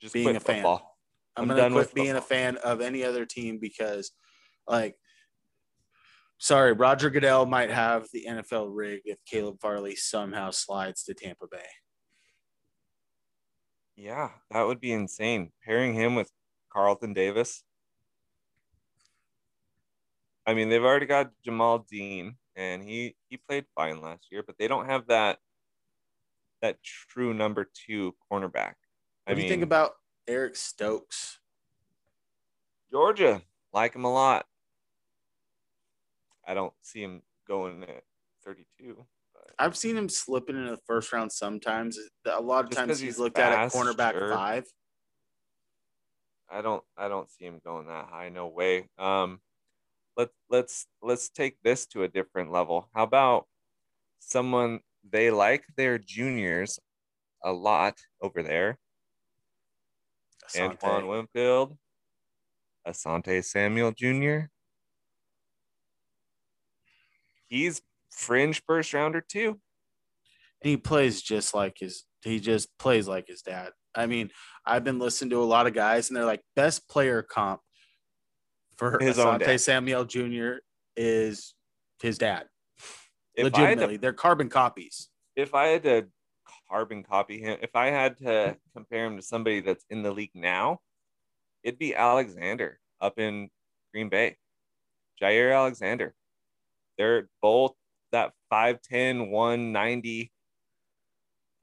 just 0.00 0.14
being 0.14 0.24
quit 0.24 0.36
a 0.36 0.40
fan. 0.40 0.64
I'm, 0.64 1.50
I'm 1.50 1.56
going 1.56 1.72
to 1.72 1.78
quit 1.78 1.94
being 1.94 2.16
a 2.16 2.22
fan 2.22 2.56
of 2.58 2.80
any 2.80 3.04
other 3.04 3.26
team 3.26 3.58
because, 3.58 4.12
like, 4.66 4.96
sorry, 6.38 6.72
Roger 6.72 7.10
Goodell 7.10 7.44
might 7.44 7.70
have 7.70 8.06
the 8.12 8.26
NFL 8.28 8.68
rig 8.72 9.02
if 9.04 9.18
Caleb 9.26 9.58
Farley 9.60 9.94
somehow 9.94 10.50
slides 10.52 11.02
to 11.04 11.14
Tampa 11.14 11.46
Bay. 11.50 11.66
Yeah, 13.96 14.30
that 14.50 14.62
would 14.66 14.80
be 14.80 14.92
insane. 14.92 15.52
Pairing 15.64 15.94
him 15.94 16.14
with 16.14 16.30
Carlton 16.72 17.12
Davis. 17.12 17.62
I 20.46 20.54
mean, 20.54 20.68
they've 20.68 20.82
already 20.84 21.06
got 21.06 21.30
Jamel 21.46 21.86
Dean, 21.86 22.36
and 22.56 22.82
he 22.82 23.16
he 23.28 23.36
played 23.36 23.66
fine 23.74 24.00
last 24.00 24.26
year, 24.30 24.42
but 24.42 24.58
they 24.58 24.68
don't 24.68 24.86
have 24.86 25.06
that 25.06 25.38
that 26.60 26.82
true 26.82 27.32
number 27.32 27.70
two 27.72 28.14
cornerback. 28.30 28.74
What 29.26 29.28
I 29.28 29.30
do 29.32 29.36
mean, 29.36 29.44
you 29.44 29.48
think 29.50 29.62
about 29.62 29.94
Eric 30.26 30.56
Stokes? 30.56 31.38
Georgia? 32.90 33.42
Like 33.72 33.94
him 33.94 34.04
a 34.04 34.12
lot. 34.12 34.46
I 36.46 36.54
don't 36.54 36.74
see 36.82 37.02
him 37.02 37.22
going 37.46 37.82
at 37.84 38.02
32. 38.44 39.04
I've 39.58 39.76
seen 39.76 39.96
him 39.96 40.08
slipping 40.08 40.56
in 40.56 40.66
the 40.66 40.78
first 40.86 41.12
round 41.12 41.32
sometimes. 41.32 41.98
A 42.26 42.40
lot 42.40 42.64
of 42.64 42.70
Just 42.70 42.78
times 42.78 42.90
he's 42.98 43.00
he's 43.00 43.18
looked 43.18 43.38
at 43.38 43.52
at 43.52 43.72
fast, 43.72 43.76
cornerback 43.76 44.12
sure. 44.12 44.32
five. 44.32 44.64
I 46.50 46.62
don't 46.62 46.82
I 46.96 47.08
don't 47.08 47.30
see 47.30 47.44
him 47.44 47.60
going 47.64 47.86
that 47.86 48.06
high. 48.06 48.28
No 48.28 48.48
way. 48.48 48.88
Um 48.98 49.40
let 50.16 50.28
let's 50.50 50.86
let's 51.02 51.28
take 51.28 51.56
this 51.62 51.86
to 51.88 52.02
a 52.02 52.08
different 52.08 52.52
level. 52.52 52.88
How 52.94 53.02
about 53.04 53.46
someone 54.20 54.80
they 55.08 55.30
like 55.30 55.64
their 55.76 55.98
juniors 55.98 56.78
a 57.42 57.52
lot 57.52 57.98
over 58.20 58.42
there? 58.42 58.78
Asante. 60.48 60.70
Antoine 60.70 61.06
Winfield, 61.06 61.76
Asante 62.86 63.42
Samuel 63.44 63.92
Jr. 63.92 64.46
He's 67.46 67.80
fringe 68.14 68.62
first 68.66 68.94
rounder 68.94 69.20
too. 69.20 69.60
And 70.62 70.70
he 70.70 70.76
plays 70.76 71.20
just 71.20 71.54
like 71.54 71.78
his. 71.78 72.04
He 72.22 72.40
just 72.40 72.68
plays 72.78 73.06
like 73.06 73.28
his 73.28 73.42
dad. 73.42 73.70
I 73.94 74.06
mean, 74.06 74.30
I've 74.64 74.82
been 74.82 74.98
listening 74.98 75.30
to 75.30 75.42
a 75.42 75.44
lot 75.44 75.66
of 75.66 75.74
guys, 75.74 76.08
and 76.08 76.16
they're 76.16 76.24
like, 76.24 76.42
best 76.56 76.88
player 76.88 77.22
comp 77.22 77.60
for 78.76 78.98
His 78.98 79.18
own 79.18 79.40
Asante. 79.40 79.60
Samuel 79.60 80.04
Jr. 80.04 80.54
is 80.96 81.54
his 82.02 82.18
dad. 82.18 82.46
If 83.34 83.44
Legitimately, 83.44 83.96
to, 83.96 84.00
they're 84.00 84.12
carbon 84.12 84.48
copies. 84.48 85.08
if 85.36 85.54
I 85.54 85.66
had 85.66 85.82
to 85.84 86.06
carbon 86.70 87.02
copy 87.02 87.40
him, 87.40 87.58
if 87.62 87.74
I 87.74 87.86
had 87.86 88.16
to 88.18 88.56
compare 88.74 89.06
him 89.06 89.16
to 89.16 89.22
somebody 89.22 89.60
that's 89.60 89.84
in 89.90 90.02
the 90.02 90.12
league 90.12 90.34
now, 90.34 90.78
it'd 91.62 91.78
be 91.78 91.94
Alexander 91.94 92.78
up 93.00 93.18
in 93.18 93.50
Green 93.92 94.08
Bay. 94.08 94.36
Jaire 95.20 95.54
Alexander. 95.54 96.14
They're 96.96 97.28
both 97.42 97.74
that 98.14 98.32
5'10, 98.52 99.30
190, 99.30 100.32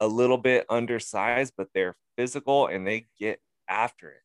a 0.00 0.06
little 0.06 0.38
bit 0.38 0.66
undersized, 0.68 1.54
but 1.56 1.68
they're 1.74 1.96
physical 2.16 2.66
and 2.66 2.86
they 2.86 3.06
get 3.18 3.40
after 3.68 4.10
it. 4.10 4.22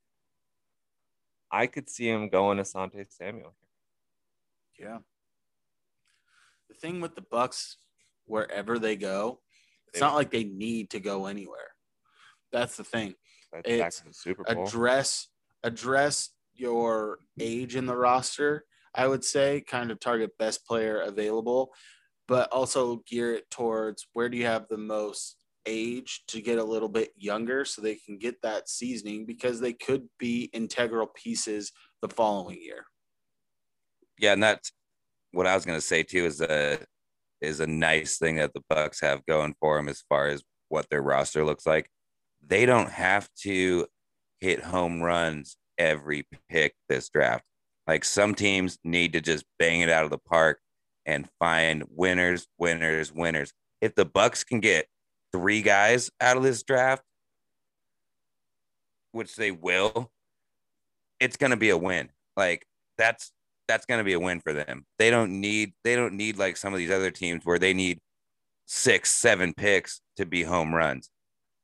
I 1.51 1.67
could 1.67 1.89
see 1.89 2.09
him 2.09 2.29
going 2.29 2.57
Asante 2.57 3.05
Samuel. 3.09 3.55
Yeah. 4.77 4.99
The 6.69 6.75
thing 6.75 6.99
with 6.99 7.15
the 7.15 7.21
Bucs, 7.21 7.75
wherever 8.25 8.77
they 8.77 8.95
go, 8.95 9.39
it's 9.87 10.01
not 10.01 10.15
like 10.15 10.31
they 10.31 10.43
need 10.43 10.89
to 10.91 10.99
go 10.99 11.27
anywhere. 11.27 11.71
That's 12.51 12.75
the 12.75 12.83
thing. 12.83 13.15
That's 13.53 13.69
It's 13.69 13.99
the 14.01 14.13
Super 14.13 14.43
Bowl. 14.43 14.67
Address 14.67 15.29
address 15.63 16.29
your 16.53 17.19
age 17.39 17.75
in 17.75 17.85
the 17.85 17.95
roster. 17.95 18.65
I 18.93 19.07
would 19.07 19.23
say 19.23 19.61
kind 19.61 19.91
of 19.91 19.99
target 19.99 20.37
best 20.37 20.65
player 20.65 21.01
available, 21.01 21.71
but 22.27 22.51
also 22.51 23.03
gear 23.07 23.33
it 23.33 23.49
towards 23.49 24.07
where 24.13 24.29
do 24.29 24.37
you 24.37 24.45
have 24.45 24.67
the 24.69 24.77
most 24.77 25.37
age 25.67 26.23
to 26.27 26.41
get 26.41 26.57
a 26.57 26.63
little 26.63 26.89
bit 26.89 27.11
younger 27.17 27.65
so 27.65 27.81
they 27.81 27.95
can 27.95 28.17
get 28.17 28.41
that 28.41 28.69
seasoning 28.69 29.25
because 29.25 29.59
they 29.59 29.73
could 29.73 30.07
be 30.17 30.49
integral 30.53 31.07
pieces 31.07 31.71
the 32.01 32.07
following 32.07 32.59
year. 32.61 32.85
Yeah, 34.17 34.33
and 34.33 34.41
that's 34.41 34.71
what 35.31 35.45
I 35.45 35.53
was 35.53 35.65
gonna 35.65 35.81
say 35.81 36.03
too. 36.03 36.25
Is 36.25 36.41
a 36.41 36.79
is 37.41 37.59
a 37.59 37.67
nice 37.67 38.17
thing 38.17 38.37
that 38.37 38.53
the 38.53 38.63
Bucs 38.71 39.01
have 39.01 39.25
going 39.25 39.53
for 39.59 39.77
them 39.77 39.89
as 39.89 40.03
far 40.09 40.27
as 40.27 40.41
what 40.69 40.89
their 40.89 41.03
roster 41.03 41.45
looks 41.45 41.67
like. 41.67 41.89
They 42.45 42.65
don't 42.65 42.89
have 42.89 43.29
to 43.43 43.85
hit 44.39 44.63
home 44.63 45.01
runs 45.01 45.57
every 45.77 46.25
pick 46.49 46.73
this 46.89 47.09
draft. 47.09 47.43
Like 47.85 48.03
some 48.03 48.33
teams 48.33 48.79
need 48.83 49.13
to 49.13 49.21
just 49.21 49.45
bang 49.59 49.81
it 49.81 49.89
out 49.89 50.03
of 50.03 50.09
the 50.09 50.17
park 50.17 50.59
and 51.07 51.27
find 51.39 51.85
winners, 51.89 52.45
winners, 52.59 53.11
winners. 53.11 53.53
If 53.81 53.95
the 53.95 54.05
Bucs 54.05 54.45
can 54.45 54.59
get 54.59 54.87
three 55.31 55.61
guys 55.61 56.11
out 56.21 56.37
of 56.37 56.43
this 56.43 56.61
draft, 56.61 57.03
which 59.13 59.35
they 59.35 59.51
will, 59.51 60.11
it's 61.19 61.37
going 61.37 61.51
to 61.51 61.57
be 61.57 61.69
a 61.69 61.77
win. 61.77 62.09
Like 62.35 62.67
that's 62.97 63.31
that's 63.67 63.85
going 63.85 63.99
to 63.99 64.03
be 64.03 64.13
a 64.13 64.19
win 64.19 64.41
for 64.41 64.53
them. 64.53 64.85
They 64.99 65.09
don't 65.09 65.41
need 65.41 65.73
they 65.83 65.95
don't 65.95 66.13
need 66.13 66.37
like 66.37 66.57
some 66.57 66.73
of 66.73 66.77
these 66.77 66.91
other 66.91 67.09
teams 67.09 67.45
where 67.45 67.57
they 67.57 67.73
need 67.73 67.99
six, 68.65 69.11
seven 69.11 69.53
picks 69.53 70.01
to 70.17 70.25
be 70.25 70.43
home 70.43 70.75
runs. 70.75 71.09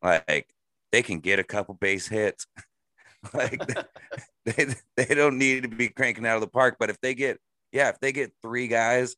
Like 0.01 0.47
they 0.91 1.01
can 1.01 1.19
get 1.19 1.39
a 1.39 1.43
couple 1.43 1.75
base 1.75 2.08
hits. 2.08 2.47
like 3.34 3.62
they 4.45 4.75
they 4.95 5.15
don't 5.15 5.38
need 5.38 5.63
to 5.63 5.69
be 5.69 5.89
cranking 5.89 6.25
out 6.25 6.36
of 6.36 6.41
the 6.41 6.47
park. 6.47 6.77
But 6.79 6.89
if 6.89 6.99
they 7.01 7.13
get 7.13 7.39
yeah, 7.73 7.89
if 7.89 7.99
they 7.99 8.12
get 8.12 8.32
three 8.41 8.67
guys, 8.67 9.15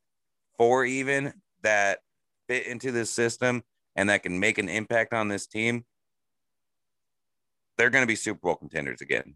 four 0.57 0.85
even 0.85 1.33
that 1.63 1.99
fit 2.47 2.67
into 2.67 2.91
this 2.91 3.11
system 3.11 3.63
and 3.95 4.09
that 4.09 4.23
can 4.23 4.39
make 4.39 4.57
an 4.57 4.69
impact 4.69 5.13
on 5.13 5.27
this 5.27 5.47
team, 5.47 5.85
they're 7.77 7.89
going 7.89 8.03
to 8.03 8.07
be 8.07 8.15
Super 8.15 8.39
Bowl 8.41 8.55
contenders 8.55 9.01
again. 9.01 9.35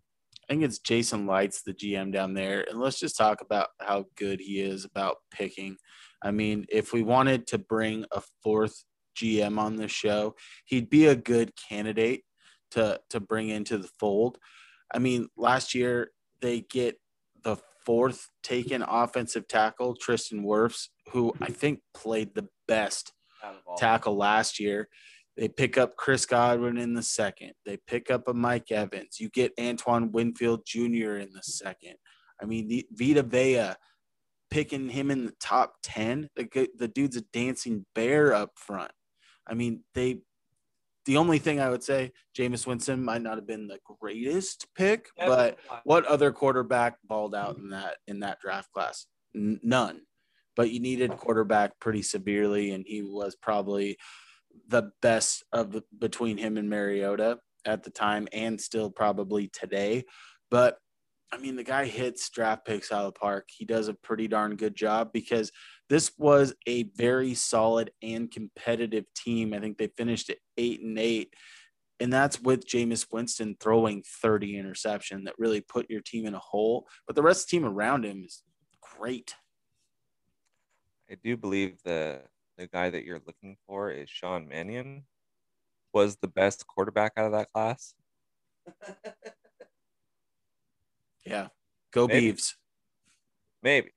I 0.50 0.54
think 0.54 0.64
it's 0.64 0.80
Jason 0.80 1.28
Licht, 1.28 1.64
the 1.66 1.74
GM 1.74 2.12
down 2.12 2.34
there. 2.34 2.66
And 2.70 2.80
let's 2.80 3.00
just 3.00 3.18
talk 3.18 3.42
about 3.42 3.68
how 3.80 4.06
good 4.18 4.40
he 4.40 4.60
is 4.60 4.84
about 4.84 5.18
picking. 5.32 5.78
I 6.24 6.32
mean, 6.32 6.66
if 6.70 6.92
we 6.92 7.04
wanted 7.04 7.46
to 7.48 7.60
bring 7.60 8.06
a 8.12 8.22
fourth 8.44 8.84
GM 9.16 9.60
on 9.60 9.76
the 9.76 9.88
show, 9.88 10.36
he'd 10.66 10.90
be 10.90 11.06
a 11.06 11.16
good 11.16 11.54
candidate 11.56 12.24
to 12.72 13.00
to 13.10 13.20
bring 13.20 13.50
into 13.50 13.78
the 13.78 13.90
fold. 14.00 14.38
I 14.94 15.00
mean, 15.00 15.28
last 15.38 15.76
year 15.76 16.12
they 16.42 16.62
get 16.62 17.00
fourth 17.90 18.30
taken 18.44 18.84
offensive 18.84 19.48
tackle, 19.48 19.96
Tristan 19.96 20.44
Wirfs, 20.44 20.90
who 21.12 21.34
I 21.42 21.48
think 21.48 21.80
played 21.96 22.36
the 22.36 22.48
best 22.68 23.14
tackle 23.80 24.16
last 24.16 24.60
year. 24.60 24.88
They 25.36 25.48
pick 25.48 25.76
up 25.76 25.96
Chris 25.96 26.28
Godwin 26.28 26.78
in 26.78 26.94
the 26.94 27.02
second. 27.02 27.54
They 27.66 27.80
pick 27.88 28.12
up 28.12 28.28
a 28.28 28.34
Mike 28.36 28.72
Evans. 28.72 29.20
You 29.20 29.30
get 29.30 29.54
Antoine 29.60 30.12
Winfield 30.12 30.68
Jr. 30.68 31.16
in 31.16 31.30
the 31.34 31.42
second. 31.42 31.96
I 32.40 32.46
mean, 32.46 32.68
the 32.68 32.86
Vita 32.92 33.24
Vea 33.24 33.74
picking 34.52 34.90
him 34.90 35.10
in 35.10 35.26
the 35.26 35.34
top 35.42 35.74
10. 35.82 36.30
The, 36.36 36.70
the 36.78 36.90
dude's 36.90 37.18
a 37.18 37.22
dancing 37.34 37.88
bear 37.96 38.36
up 38.36 38.52
front. 38.56 38.92
I 39.48 39.56
mean, 39.56 39.82
they, 39.96 40.20
the 41.10 41.18
only 41.18 41.40
thing 41.40 41.60
I 41.60 41.72
would 41.72 41.82
say, 41.82 42.12
Jameis 42.38 42.68
Winston 42.68 43.04
might 43.04 43.24
not 43.24 43.38
have 43.38 43.48
been 43.48 43.68
the 43.68 43.80
greatest 44.00 44.68
pick, 44.76 45.08
but 45.18 45.58
what 45.84 46.06
other 46.06 46.32
quarterback 46.32 46.98
balled 47.04 47.34
out 47.34 47.58
in 47.58 47.72
that 47.72 47.98
in 48.08 48.20
that 48.20 48.40
draft 48.40 48.72
class? 48.72 49.08
N- 49.36 49.60
none. 49.64 50.02
But 50.56 50.70
you 50.70 50.80
needed 50.80 51.18
quarterback 51.18 51.80
pretty 51.80 52.04
severely, 52.04 52.74
and 52.74 52.86
he 52.86 53.02
was 53.02 53.36
probably 53.36 53.98
the 54.68 54.92
best 55.02 55.44
of 55.52 55.72
the, 55.72 55.84
between 55.98 56.38
him 56.38 56.58
and 56.58 56.70
Mariota 56.70 57.40
at 57.66 57.82
the 57.82 57.90
time, 57.90 58.28
and 58.32 58.62
still 58.62 58.92
probably 58.92 59.48
today. 59.48 60.04
But 60.52 60.78
I 61.32 61.38
mean, 61.38 61.56
the 61.56 61.64
guy 61.64 61.86
hits 61.86 62.30
draft 62.30 62.66
picks 62.66 62.92
out 62.92 63.08
of 63.08 63.14
the 63.16 63.20
park. 63.20 63.50
He 63.50 63.66
does 63.66 63.88
a 63.88 63.96
pretty 63.96 64.28
darn 64.28 64.58
good 64.58 64.76
job 64.76 65.10
because 65.12 65.52
this 65.90 66.12
was 66.18 66.54
a 66.68 66.84
very 66.96 67.34
solid 67.34 67.92
and 68.02 68.30
competitive 68.32 69.06
team. 69.16 69.54
I 69.54 69.60
think 69.60 69.78
they 69.78 69.88
finished 69.98 70.30
at 70.30 70.38
eight 70.58 70.82
and 70.82 70.98
eight. 70.98 71.34
And 72.00 72.14
that's 72.14 72.40
with 72.40 72.66
Jameis 72.66 73.08
Winston 73.12 73.58
throwing 73.60 74.04
30 74.22 74.58
interception 74.58 75.26
that 75.26 75.38
really 75.38 75.60
put 75.60 75.90
your 75.90 76.02
team 76.02 76.26
in 76.26 76.34
a 76.34 76.40
hole. 76.40 76.88
But 77.06 77.16
the 77.16 77.24
rest 77.24 77.44
of 77.44 77.50
the 77.50 77.58
team 77.58 77.66
around 77.66 78.06
him 78.06 78.24
is 78.26 78.44
great. 78.98 79.36
I 81.12 81.16
do 81.22 81.36
believe 81.36 81.78
the 81.84 82.22
the 82.58 82.68
guy 82.68 82.90
that 82.90 83.06
you're 83.06 83.22
looking 83.26 83.58
for 83.66 83.90
is 83.90 84.10
Sean 84.10 84.48
Mannion. 84.48 85.06
Was 85.94 86.18
the 86.18 86.28
best 86.28 86.68
quarterback 86.68 87.14
out 87.18 87.26
of 87.26 87.32
that 87.32 87.52
class. 87.52 87.96
Yeah. 91.26 91.48
Go 91.92 92.08
Maybe. 92.08 92.34
Beavs. 92.34 92.56
Maybe, 93.62 93.92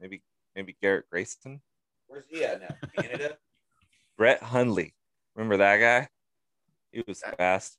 maybe, 0.00 0.22
maybe 0.58 0.76
Garrett 0.82 1.08
Grayson, 1.08 1.60
Where's 2.08 2.24
he 2.28 2.42
at 2.44 2.60
now? 2.60 2.74
Canada? 3.00 3.36
Brett 4.18 4.42
Hundley. 4.42 4.92
Remember 5.36 5.58
that 5.58 5.76
guy? 5.76 6.08
He 6.90 7.04
was 7.06 7.22
fast. 7.38 7.78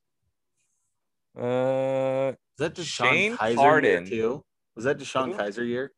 Uh, 1.37 2.31
Is 2.31 2.59
that 2.59 2.75
Deshaun 2.75 3.09
Shane 3.11 3.35
Kaiser 3.37 3.57
Harden. 3.57 4.05
year 4.05 4.21
too? 4.21 4.45
Was 4.75 4.85
that 4.85 4.97
Deshaun 4.97 5.31
Who? 5.31 5.37
Kaiser 5.37 5.65
year? 5.65 5.91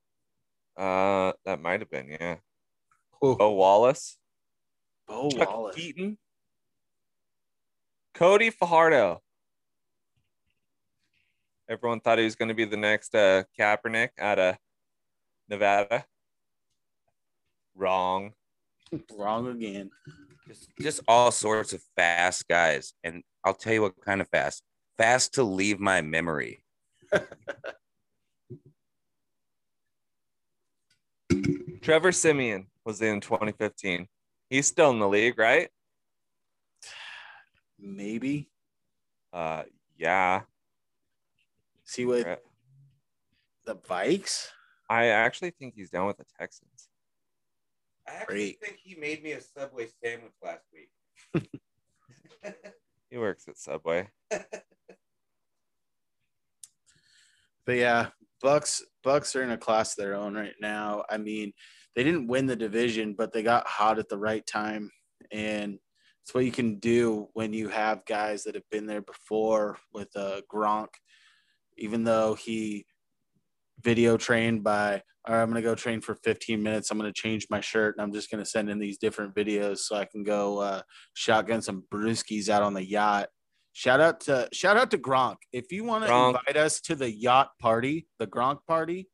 uh, 0.76 1.34
that 1.46 1.62
might 1.62 1.82
have 1.82 1.92
been 1.92 2.10
yeah. 2.20 2.38
Oh, 3.22 3.36
Bo 3.36 3.52
Wallace, 3.52 4.18
Bo 5.08 5.30
Chuck 5.30 5.48
Wallace. 5.52 5.76
Keaton, 5.76 6.18
Cody 8.16 8.50
Fajardo. 8.50 9.22
Everyone 11.70 12.00
thought 12.00 12.18
he 12.18 12.24
was 12.26 12.36
going 12.36 12.50
to 12.50 12.56
be 12.56 12.66
the 12.66 12.76
next 12.78 13.14
uh, 13.14 13.44
Kaepernick 13.58 14.10
out 14.20 14.40
of 14.40 14.58
Nevada. 15.48 16.06
Wrong. 17.76 18.34
Wrong 19.18 19.48
again. 19.48 19.90
just, 20.48 20.70
just 20.80 21.02
all 21.08 21.32
sorts 21.32 21.74
of 21.74 21.82
fast 21.96 22.48
guys. 22.48 22.94
And 23.04 23.24
I'll 23.44 23.54
tell 23.54 23.74
you 23.74 23.82
what 23.82 24.00
kind 24.04 24.22
of 24.22 24.30
fast. 24.30 24.64
Fast 24.98 25.34
to 25.36 25.44
leave 25.44 25.80
my 25.80 26.02
memory. 26.02 26.64
Trevor 31.82 32.12
Siemian 32.12 32.68
was 32.86 33.02
in 33.02 33.22
2015. 33.22 34.08
He's 34.50 34.68
still 34.68 34.92
in 34.92 35.00
the 35.00 35.08
league, 35.08 35.40
right? 35.40 35.70
Maybe. 37.80 38.50
Uh, 39.34 39.64
yeah. 39.98 40.42
See 41.86 42.06
what 42.06 42.44
the 43.66 43.76
Vikes? 43.76 44.48
I 44.90 45.08
actually 45.08 45.52
think 45.52 45.74
he's 45.76 45.90
down 45.90 46.08
with 46.08 46.18
the 46.18 46.26
Texans. 46.38 46.90
I 48.08 48.12
actually 48.14 48.36
Great. 48.36 48.60
think 48.62 48.80
he 48.84 48.96
made 48.96 49.24
me 49.24 49.34
a 49.34 49.42
Subway 49.42 49.88
sandwich 50.04 50.34
last 50.44 50.66
week. 50.74 50.90
He 53.10 53.18
works 53.18 53.46
at 53.50 53.58
Subway. 53.58 54.08
But 57.66 57.78
yeah, 57.78 58.08
Bucs 58.44 58.82
Bucs 59.06 59.36
are 59.36 59.44
in 59.44 59.52
a 59.52 59.58
class 59.58 59.92
of 59.92 60.04
their 60.04 60.16
own 60.16 60.34
right 60.34 60.56
now. 60.60 61.04
I 61.10 61.18
mean, 61.18 61.54
they 61.96 62.04
didn't 62.04 62.28
win 62.28 62.48
the 62.48 62.56
division, 62.56 63.14
but 63.14 63.32
they 63.32 63.44
got 63.44 63.68
hot 63.68 64.00
at 64.00 64.10
the 64.10 64.18
right 64.18 64.46
time. 64.46 64.90
And 65.32 65.78
it's 66.24 66.34
what 66.34 66.44
you 66.44 66.52
can 66.52 66.80
do 66.80 67.30
when 67.34 67.54
you 67.54 67.70
have 67.70 68.06
guys 68.06 68.44
that 68.44 68.56
have 68.56 68.70
been 68.72 68.88
there 68.88 69.02
before 69.02 69.78
with 69.94 70.10
uh, 70.16 70.42
Gronk, 70.52 70.90
even 71.78 72.04
though 72.04 72.34
he 72.34 72.86
video 73.82 74.18
trained 74.18 74.64
by 74.64 75.04
all 75.28 75.36
right, 75.36 75.42
I'm 75.42 75.50
gonna 75.50 75.62
go 75.62 75.76
train 75.76 76.02
for 76.02 76.16
15 76.16 76.62
minutes. 76.62 76.90
I'm 76.90 76.98
gonna 76.98 77.14
change 77.14 77.46
my 77.50 77.62
shirt 77.62 77.96
and 77.96 78.04
I'm 78.04 78.12
just 78.12 78.32
gonna 78.32 78.46
send 78.46 78.70
in 78.70 78.80
these 78.80 78.98
different 78.98 79.36
videos 79.36 79.80
so 79.80 79.96
I 79.96 80.06
can 80.06 80.24
go 80.24 80.60
uh, 80.60 80.82
shotgun 81.14 81.62
some 81.62 81.84
brewskis 81.94 82.50
out 82.50 82.64
on 82.64 82.74
the 82.74 82.84
yacht. 82.84 83.30
Shout 83.74 84.02
out 84.02 84.20
to 84.22 84.50
shout 84.52 84.78
out 84.78 84.92
to 84.92 84.98
Gronk. 84.98 85.38
If 85.54 85.72
you 85.72 85.84
want 85.84 86.06
to 86.06 86.14
invite 86.14 86.58
us 86.58 86.82
to 86.82 86.96
the 86.96 87.10
yacht 87.10 87.52
party, 87.60 88.08
the 88.20 88.28
Gronk 88.28 88.60
party, 88.68 89.10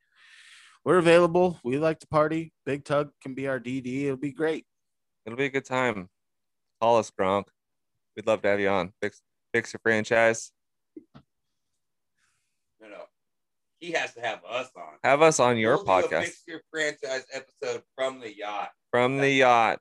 we're 0.86 0.98
available. 0.98 1.60
We 1.64 1.78
like 1.78 2.00
to 2.00 2.08
party. 2.08 2.54
Big 2.66 2.86
Tug 2.86 3.10
can 3.22 3.36
be 3.36 3.48
our 3.48 3.60
DD. 3.60 4.06
It'll 4.06 4.18
be 4.18 4.32
great. 4.32 4.66
It'll 5.26 5.38
be 5.38 5.46
a 5.46 5.50
good 5.50 5.66
time. 5.66 6.08
Call 6.82 6.98
us, 6.98 7.12
Gronk. 7.12 7.44
We'd 8.16 8.26
love 8.26 8.42
to 8.44 8.48
have 8.48 8.60
you 8.60 8.70
on. 8.70 8.94
Fix 9.02 9.22
fix 9.54 9.74
your 9.74 9.82
franchise. 9.84 10.52
No, 12.82 12.88
no. 12.88 13.04
He 13.80 13.92
has 13.92 14.14
to 14.16 14.22
have 14.22 14.40
us 14.50 14.70
on. 14.76 14.98
Have 15.04 15.22
us 15.22 15.40
on 15.40 15.58
your 15.58 15.76
We'll 15.76 15.86
do 15.86 15.92
a 15.92 16.04
podcast 16.04 16.32
Your 16.48 16.62
franchise 16.72 17.26
episode 17.32 17.84
from 17.96 18.20
the 18.20 18.36
yacht. 18.36 18.70
from 18.92 19.18
the 19.18 19.30
yacht. 19.30 19.80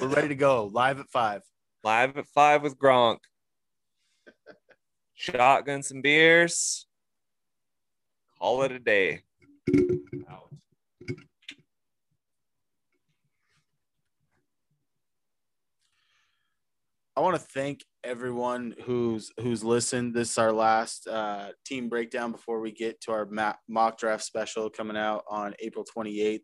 We're 0.00 0.08
ready 0.08 0.28
to 0.28 0.34
go. 0.34 0.66
Live 0.66 0.98
at 0.98 1.08
five. 1.08 1.42
Live 1.84 2.16
at 2.18 2.26
five 2.26 2.62
with 2.62 2.76
Gronk. 2.78 3.18
Shotgun 5.14 5.82
some 5.82 6.02
beers. 6.02 6.86
Call 8.38 8.62
it 8.62 8.72
a 8.72 8.78
day. 8.78 9.22
Out. 10.28 10.50
I 17.16 17.20
want 17.20 17.36
to 17.36 17.42
thank 17.42 17.84
everyone 18.04 18.74
who's 18.84 19.30
who's 19.40 19.62
listened. 19.62 20.14
This 20.14 20.32
is 20.32 20.38
our 20.38 20.52
last 20.52 21.06
uh, 21.06 21.48
team 21.64 21.88
breakdown 21.88 22.32
before 22.32 22.60
we 22.60 22.72
get 22.72 23.00
to 23.02 23.12
our 23.12 23.28
mock 23.68 23.98
draft 23.98 24.24
special 24.24 24.70
coming 24.70 24.96
out 24.96 25.24
on 25.28 25.54
April 25.60 25.84
28th. 25.84 26.40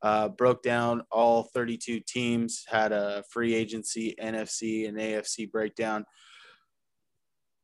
Uh, 0.00 0.28
broke 0.28 0.62
down 0.62 1.02
all 1.10 1.48
32 1.54 2.00
teams, 2.06 2.64
had 2.68 2.92
a 2.92 3.24
free 3.32 3.52
agency, 3.54 4.14
NFC, 4.22 4.88
and 4.88 4.96
AFC 4.96 5.50
breakdown. 5.50 6.04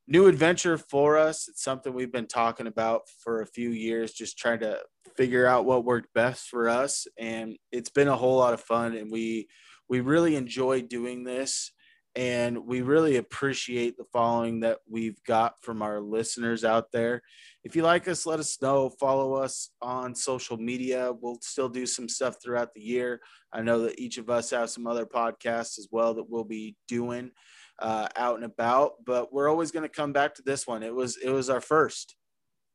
New 0.08 0.26
adventure 0.26 0.76
for 0.76 1.16
us. 1.16 1.46
It's 1.48 1.62
something 1.62 1.94
we've 1.94 2.12
been 2.12 2.26
talking 2.26 2.66
about 2.66 3.02
for 3.22 3.40
a 3.40 3.46
few 3.46 3.70
years, 3.70 4.12
just 4.12 4.36
trying 4.36 4.58
to 4.60 4.80
figure 5.16 5.46
out 5.46 5.64
what 5.64 5.84
worked 5.84 6.12
best 6.12 6.48
for 6.48 6.68
us. 6.68 7.06
And 7.18 7.56
it's 7.70 7.90
been 7.90 8.08
a 8.08 8.16
whole 8.16 8.36
lot 8.36 8.52
of 8.52 8.60
fun, 8.60 8.96
and 8.96 9.10
we 9.12 9.46
we 9.88 10.00
really 10.00 10.34
enjoy 10.34 10.82
doing 10.82 11.24
this 11.24 11.70
and 12.16 12.64
we 12.66 12.80
really 12.82 13.16
appreciate 13.16 13.96
the 13.96 14.04
following 14.12 14.60
that 14.60 14.78
we've 14.88 15.20
got 15.24 15.60
from 15.62 15.82
our 15.82 16.00
listeners 16.00 16.64
out 16.64 16.92
there. 16.92 17.22
If 17.64 17.74
you 17.74 17.82
like 17.82 18.06
us, 18.06 18.24
let 18.24 18.38
us 18.38 18.62
know. 18.62 18.88
Follow 18.88 19.34
us 19.34 19.70
on 19.82 20.14
social 20.14 20.56
media. 20.56 21.12
We'll 21.12 21.38
still 21.40 21.68
do 21.68 21.86
some 21.86 22.08
stuff 22.08 22.36
throughout 22.40 22.72
the 22.72 22.82
year. 22.82 23.20
I 23.52 23.62
know 23.62 23.80
that 23.82 23.98
each 23.98 24.18
of 24.18 24.30
us 24.30 24.50
have 24.50 24.70
some 24.70 24.86
other 24.86 25.06
podcasts 25.06 25.78
as 25.78 25.88
well 25.90 26.14
that 26.14 26.30
we'll 26.30 26.44
be 26.44 26.76
doing 26.86 27.32
uh, 27.80 28.06
out 28.14 28.36
and 28.36 28.44
about, 28.44 29.04
but 29.04 29.32
we're 29.32 29.48
always 29.48 29.72
going 29.72 29.82
to 29.82 29.88
come 29.88 30.12
back 30.12 30.34
to 30.36 30.42
this 30.42 30.66
one. 30.68 30.84
It 30.84 30.94
was 30.94 31.16
it 31.16 31.30
was 31.30 31.50
our 31.50 31.60
first, 31.60 32.14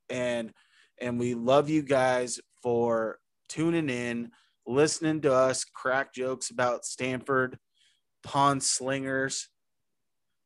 and 0.09 0.51
and 0.99 1.17
we 1.17 1.33
love 1.33 1.69
you 1.69 1.81
guys 1.81 2.41
for 2.61 3.19
tuning 3.47 3.89
in, 3.89 4.31
listening 4.67 5.21
to 5.21 5.33
us 5.33 5.63
crack 5.63 6.13
jokes 6.13 6.49
about 6.49 6.83
Stanford 6.83 7.57
pond 8.23 8.63
slingers. 8.63 9.49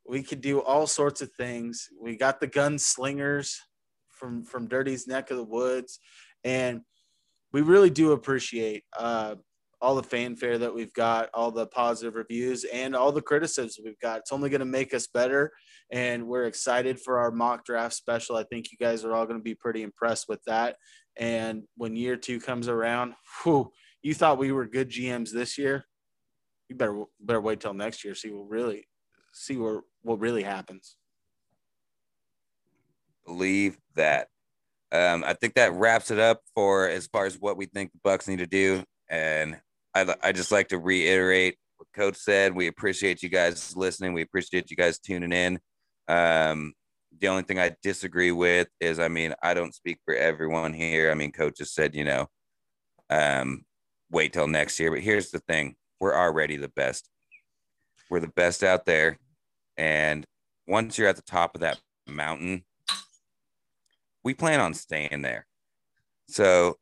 We 0.07 0.23
could 0.23 0.41
do 0.41 0.61
all 0.61 0.87
sorts 0.87 1.21
of 1.21 1.31
things. 1.33 1.89
We 1.99 2.17
got 2.17 2.39
the 2.39 2.47
gun 2.47 2.77
slingers 2.77 3.59
from 4.09 4.43
from 4.43 4.67
Dirty's 4.67 5.07
neck 5.07 5.31
of 5.31 5.37
the 5.37 5.43
woods, 5.43 5.99
and 6.43 6.81
we 7.51 7.61
really 7.61 7.89
do 7.89 8.11
appreciate 8.11 8.83
uh, 8.97 9.35
all 9.81 9.95
the 9.95 10.03
fanfare 10.03 10.57
that 10.57 10.73
we've 10.73 10.93
got, 10.93 11.29
all 11.33 11.51
the 11.51 11.67
positive 11.67 12.15
reviews, 12.15 12.65
and 12.65 12.95
all 12.95 13.11
the 13.11 13.21
criticisms 13.21 13.79
we've 13.83 13.99
got. 13.99 14.19
It's 14.19 14.31
only 14.31 14.49
going 14.49 14.59
to 14.59 14.65
make 14.65 14.93
us 14.93 15.07
better, 15.07 15.51
and 15.91 16.27
we're 16.27 16.45
excited 16.45 16.99
for 16.99 17.19
our 17.19 17.31
mock 17.31 17.65
draft 17.65 17.93
special. 17.93 18.35
I 18.35 18.43
think 18.43 18.71
you 18.71 18.77
guys 18.77 19.05
are 19.05 19.13
all 19.13 19.25
going 19.25 19.39
to 19.39 19.43
be 19.43 19.55
pretty 19.55 19.83
impressed 19.83 20.25
with 20.27 20.43
that. 20.47 20.75
And 21.17 21.63
when 21.77 21.95
year 21.95 22.17
two 22.17 22.39
comes 22.39 22.67
around, 22.67 23.13
whew, 23.43 23.71
you 24.01 24.13
thought 24.13 24.37
we 24.37 24.51
were 24.51 24.65
good 24.65 24.89
GMs 24.89 25.31
this 25.31 25.57
year 25.57 25.85
you 26.73 26.77
better 26.77 27.03
better 27.19 27.41
wait 27.41 27.59
till 27.59 27.73
next 27.73 28.03
year 28.03 28.15
see 28.15 28.31
what 28.31 28.49
really 28.49 28.87
see 29.33 29.57
where 29.57 29.81
what 30.01 30.19
really 30.19 30.43
happens. 30.43 30.97
Believe 33.25 33.77
that. 33.95 34.27
Um, 34.91 35.23
I 35.25 35.33
think 35.33 35.55
that 35.55 35.73
wraps 35.73 36.11
it 36.11 36.19
up 36.19 36.41
for 36.53 36.87
as 36.87 37.07
far 37.07 37.25
as 37.25 37.39
what 37.39 37.57
we 37.57 37.65
think 37.65 37.91
the 37.91 37.99
Bucs 38.07 38.27
need 38.27 38.39
to 38.39 38.47
do. 38.47 38.83
And 39.09 39.59
I 39.95 40.15
I 40.21 40.31
just 40.31 40.51
like 40.51 40.67
to 40.69 40.77
reiterate 40.77 41.57
what 41.77 41.87
Coach 41.95 42.17
said. 42.17 42.55
We 42.55 42.67
appreciate 42.67 43.23
you 43.23 43.29
guys 43.29 43.75
listening. 43.75 44.13
We 44.13 44.21
appreciate 44.21 44.69
you 44.69 44.77
guys 44.77 44.99
tuning 44.99 45.33
in. 45.33 45.59
Um, 46.07 46.73
the 47.19 47.27
only 47.27 47.43
thing 47.43 47.59
I 47.59 47.75
disagree 47.81 48.31
with 48.31 48.67
is, 48.79 48.99
I 48.99 49.07
mean, 49.07 49.33
I 49.41 49.53
don't 49.53 49.73
speak 49.73 49.99
for 50.03 50.13
everyone 50.15 50.73
here. 50.73 51.11
I 51.11 51.13
mean, 51.13 51.31
Coach 51.31 51.57
just 51.57 51.73
said, 51.73 51.95
you 51.95 52.03
know, 52.03 52.27
um, 53.09 53.63
wait 54.11 54.33
till 54.33 54.47
next 54.47 54.79
year. 54.79 54.91
But 54.91 55.01
here's 55.01 55.31
the 55.31 55.39
thing: 55.39 55.75
we're 56.03 56.13
already 56.13 56.57
the 56.57 56.67
best. 56.67 57.09
We're 58.09 58.19
the 58.19 58.27
best 58.27 58.61
out 58.61 58.85
there. 58.85 59.17
And 59.77 60.25
once 60.67 60.97
you're 60.97 61.07
at 61.07 61.15
the 61.15 61.21
top 61.21 61.55
of 61.55 61.61
that 61.61 61.79
mountain, 62.05 62.65
we 64.21 64.33
plan 64.33 64.59
on 64.59 64.73
staying 64.73 65.21
there. 65.21 65.45
So, 66.27 66.77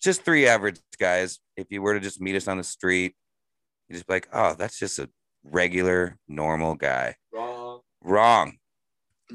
just 0.00 0.22
three 0.22 0.46
average 0.46 0.78
guys. 0.96 1.40
If 1.56 1.72
you 1.72 1.82
were 1.82 1.94
to 1.94 2.00
just 2.00 2.20
meet 2.20 2.36
us 2.36 2.46
on 2.46 2.56
the 2.56 2.62
street, 2.62 3.16
you 3.88 3.94
just 3.94 4.06
be 4.06 4.14
like, 4.14 4.28
oh, 4.32 4.54
that's 4.56 4.78
just 4.78 5.00
a 5.00 5.10
regular, 5.42 6.18
normal 6.28 6.76
guy. 6.76 7.16
Wrong. 7.32 7.80
Wrong. 8.00 8.58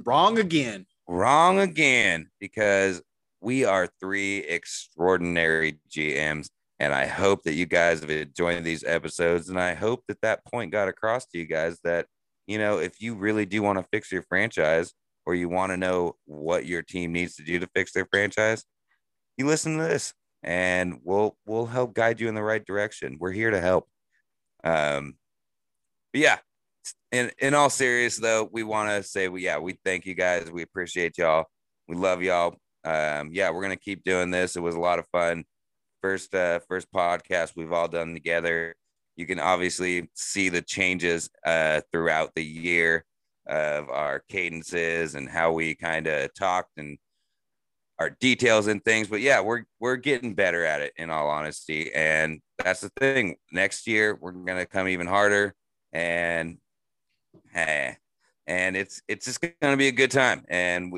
Wrong 0.05 0.39
again. 0.39 0.85
Wrong 1.05 1.59
again, 1.59 2.29
because 2.39 3.01
we 3.41 3.65
are 3.65 3.89
three 3.99 4.37
extraordinary 4.39 5.79
GMs. 5.89 6.49
And 6.79 6.93
I 6.93 7.07
hope 7.07 7.43
that 7.43 7.53
you 7.53 7.65
guys 7.65 8.01
have 8.01 8.09
enjoyed 8.09 8.63
these 8.63 8.83
episodes. 8.83 9.49
And 9.49 9.59
I 9.59 9.73
hope 9.73 10.03
that 10.07 10.21
that 10.21 10.45
point 10.45 10.71
got 10.71 10.87
across 10.87 11.25
to 11.27 11.37
you 11.37 11.45
guys 11.45 11.79
that, 11.83 12.05
you 12.45 12.59
know, 12.59 12.77
if 12.77 13.01
you 13.01 13.15
really 13.15 13.45
do 13.45 13.63
want 13.63 13.79
to 13.79 13.87
fix 13.91 14.11
your 14.11 14.21
franchise 14.23 14.93
or 15.25 15.33
you 15.33 15.49
want 15.49 15.71
to 15.71 15.77
know 15.77 16.15
what 16.25 16.65
your 16.65 16.83
team 16.83 17.11
needs 17.13 17.35
to 17.35 17.43
do 17.43 17.59
to 17.59 17.67
fix 17.73 17.93
their 17.93 18.05
franchise, 18.05 18.63
you 19.37 19.47
listen 19.47 19.77
to 19.77 19.83
this 19.83 20.13
and 20.43 20.99
we'll 21.03 21.35
we'll 21.45 21.65
help 21.65 21.93
guide 21.95 22.19
you 22.19 22.27
in 22.27 22.35
the 22.35 22.43
right 22.43 22.65
direction. 22.65 23.17
We're 23.19 23.31
here 23.31 23.51
to 23.51 23.59
help. 23.59 23.87
Um 24.63 25.15
but 26.13 26.21
yeah, 26.21 26.37
in 27.11 27.31
in 27.39 27.55
all 27.55 27.71
serious 27.71 28.17
though, 28.17 28.47
we 28.51 28.61
want 28.61 28.89
to 28.89 29.01
say 29.01 29.29
we 29.29 29.43
yeah, 29.43 29.57
we 29.57 29.79
thank 29.83 30.05
you 30.05 30.13
guys. 30.13 30.51
We 30.51 30.61
appreciate 30.61 31.17
y'all. 31.17 31.45
We 31.87 31.95
love 31.95 32.21
y'all. 32.21 32.55
Um 32.83 33.31
yeah, 33.33 33.49
we're 33.49 33.63
going 33.63 33.77
to 33.77 33.83
keep 33.83 34.03
doing 34.03 34.29
this. 34.29 34.55
It 34.55 34.61
was 34.61 34.75
a 34.75 34.79
lot 34.79 34.99
of 34.99 35.07
fun 35.07 35.43
first 36.01 36.33
uh 36.35 36.59
first 36.67 36.91
podcast 36.91 37.53
we've 37.55 37.71
all 37.71 37.87
done 37.87 38.13
together. 38.13 38.75
You 39.15 39.25
can 39.25 39.39
obviously 39.39 40.09
see 40.13 40.49
the 40.49 40.61
changes 40.61 41.29
uh 41.45 41.81
throughout 41.91 42.31
the 42.35 42.45
year 42.45 43.05
of 43.47 43.89
our 43.89 44.23
cadences 44.29 45.15
and 45.15 45.29
how 45.29 45.53
we 45.53 45.75
kind 45.75 46.07
of 46.07 46.33
talked 46.33 46.77
and 46.77 46.97
our 47.99 48.11
details 48.19 48.67
and 48.67 48.83
things. 48.83 49.07
But 49.07 49.21
yeah 49.21 49.41
we're 49.41 49.63
we're 49.79 49.95
getting 49.95 50.33
better 50.33 50.65
at 50.65 50.81
it 50.81 50.93
in 50.97 51.09
all 51.09 51.29
honesty. 51.29 51.91
And 51.93 52.41
that's 52.63 52.81
the 52.81 52.91
thing. 52.99 53.37
Next 53.51 53.87
year 53.87 54.17
we're 54.19 54.31
gonna 54.31 54.65
come 54.65 54.87
even 54.87 55.07
harder. 55.07 55.55
And 55.93 56.57
hey 57.53 57.97
and 58.47 58.75
it's 58.77 59.01
it's 59.07 59.25
just 59.25 59.45
gonna 59.61 59.77
be 59.77 59.89
a 59.89 59.91
good 59.91 60.11
time. 60.11 60.43
And 60.47 60.97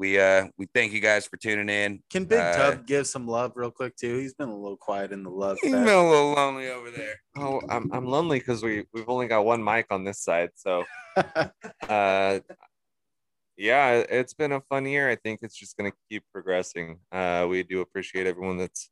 we, 0.00 0.12
we 0.12 0.20
uh 0.20 0.46
we 0.56 0.66
thank 0.74 0.92
you 0.92 1.00
guys 1.00 1.26
for 1.26 1.36
tuning 1.36 1.68
in 1.68 2.02
Can 2.10 2.24
Big 2.24 2.38
Uh, 2.38 2.56
Tug 2.56 2.86
give 2.86 3.06
some 3.06 3.28
love 3.28 3.52
real 3.54 3.70
quick 3.70 3.94
too? 3.96 4.16
He's 4.16 4.34
been 4.34 4.48
a 4.48 4.56
little 4.56 4.76
quiet 4.76 5.12
in 5.12 5.22
the 5.22 5.30
love. 5.30 5.58
He's 5.60 5.70
fest. 5.70 5.84
been 5.84 5.94
a 5.94 6.10
little 6.10 6.32
lonely 6.32 6.68
over 6.70 6.90
there. 6.90 7.14
Oh, 7.36 7.60
I'm 7.68 7.92
I'm 7.92 8.06
lonely 8.06 8.38
because 8.38 8.62
we 8.62 8.86
we've 8.92 9.08
only 9.08 9.26
got 9.28 9.44
one 9.44 9.62
mic 9.62 9.86
on 9.90 10.04
this 10.04 10.20
side. 10.20 10.50
So 10.54 10.84
uh 11.88 12.40
yeah, 13.56 14.02
it's 14.08 14.32
been 14.32 14.52
a 14.52 14.62
fun 14.62 14.86
year. 14.86 15.10
I 15.10 15.16
think 15.16 15.40
it's 15.42 15.56
just 15.56 15.76
gonna 15.76 15.92
keep 16.08 16.24
progressing. 16.32 16.98
Uh 17.12 17.46
we 17.48 17.62
do 17.62 17.82
appreciate 17.82 18.26
everyone 18.26 18.56
that's 18.56 18.88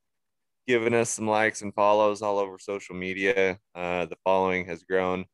given 0.66 0.92
us 0.92 1.08
some 1.08 1.26
likes 1.26 1.62
and 1.62 1.74
follows 1.74 2.20
all 2.20 2.38
over 2.38 2.58
social 2.58 2.94
media. 2.94 3.58
Uh 3.74 4.04
the 4.06 4.16
following 4.24 4.66
has 4.66 4.82
grown 4.82 5.24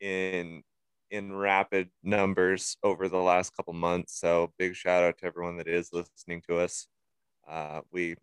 in 0.00 0.62
in 1.10 1.32
rapid 1.34 1.88
numbers 2.02 2.76
over 2.82 3.08
the 3.08 3.16
last 3.18 3.56
couple 3.56 3.72
months. 3.74 4.18
So 4.18 4.52
big 4.58 4.74
shout 4.74 5.04
out 5.04 5.18
to 5.18 5.26
everyone 5.26 5.56
that 5.58 5.68
is 5.68 5.90
listening 5.92 6.42
to 6.48 6.58
us. 6.58 6.88
Uh 7.48 7.80
we 7.92 8.16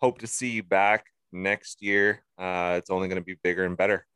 hope 0.00 0.18
to 0.18 0.26
see 0.26 0.50
you 0.50 0.62
back 0.62 1.06
next 1.32 1.82
year. 1.82 2.24
Uh 2.38 2.74
it's 2.78 2.90
only 2.90 3.08
gonna 3.08 3.20
be 3.20 3.36
bigger 3.42 3.64
and 3.64 3.76
better. 3.76 4.06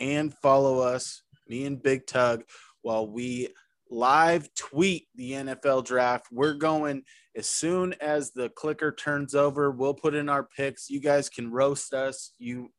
and 0.00 0.34
follow 0.42 0.80
us 0.80 1.22
me 1.48 1.64
and 1.64 1.82
Big 1.82 2.06
Tug, 2.06 2.42
while 2.82 3.06
we 3.08 3.48
live 3.88 4.52
tweet 4.54 5.06
the 5.14 5.32
NFL 5.32 5.84
draft. 5.84 6.26
We're 6.32 6.54
going 6.54 7.04
as 7.36 7.48
soon 7.48 7.94
as 8.00 8.32
the 8.32 8.48
clicker 8.50 8.90
turns 8.92 9.34
over. 9.34 9.70
We'll 9.70 9.94
put 9.94 10.14
in 10.14 10.28
our 10.28 10.42
picks. 10.42 10.90
You 10.90 11.00
guys 11.00 11.28
can 11.28 11.52
roast 11.52 11.94
us. 11.94 12.32
You 12.38 12.70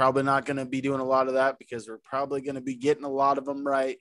probably 0.00 0.22
not 0.22 0.46
going 0.46 0.56
to 0.56 0.64
be 0.64 0.80
doing 0.80 0.98
a 0.98 1.04
lot 1.04 1.28
of 1.28 1.34
that 1.34 1.58
because 1.58 1.86
we're 1.86 1.98
probably 1.98 2.40
going 2.40 2.54
to 2.54 2.62
be 2.62 2.74
getting 2.74 3.04
a 3.04 3.08
lot 3.08 3.36
of 3.36 3.44
them 3.44 3.62
right 3.66 3.98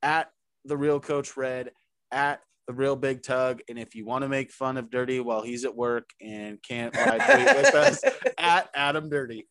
at 0.00 0.30
the 0.64 0.74
real 0.74 0.98
Coach 0.98 1.36
Red 1.36 1.70
at 2.10 2.40
the 2.66 2.72
real 2.72 2.96
big 2.96 3.22
tug. 3.22 3.60
And 3.68 3.78
if 3.78 3.94
you 3.94 4.06
want 4.06 4.22
to 4.22 4.28
make 4.30 4.50
fun 4.50 4.78
of 4.78 4.88
Dirty 4.88 5.20
while 5.20 5.42
he's 5.42 5.66
at 5.66 5.76
work 5.76 6.08
and 6.18 6.62
can't 6.62 6.94
live 6.94 7.26
tweet 7.26 7.56
with 7.56 7.74
us, 7.74 8.02
at 8.38 8.70
Adam 8.74 9.10
Dirty. 9.10 9.46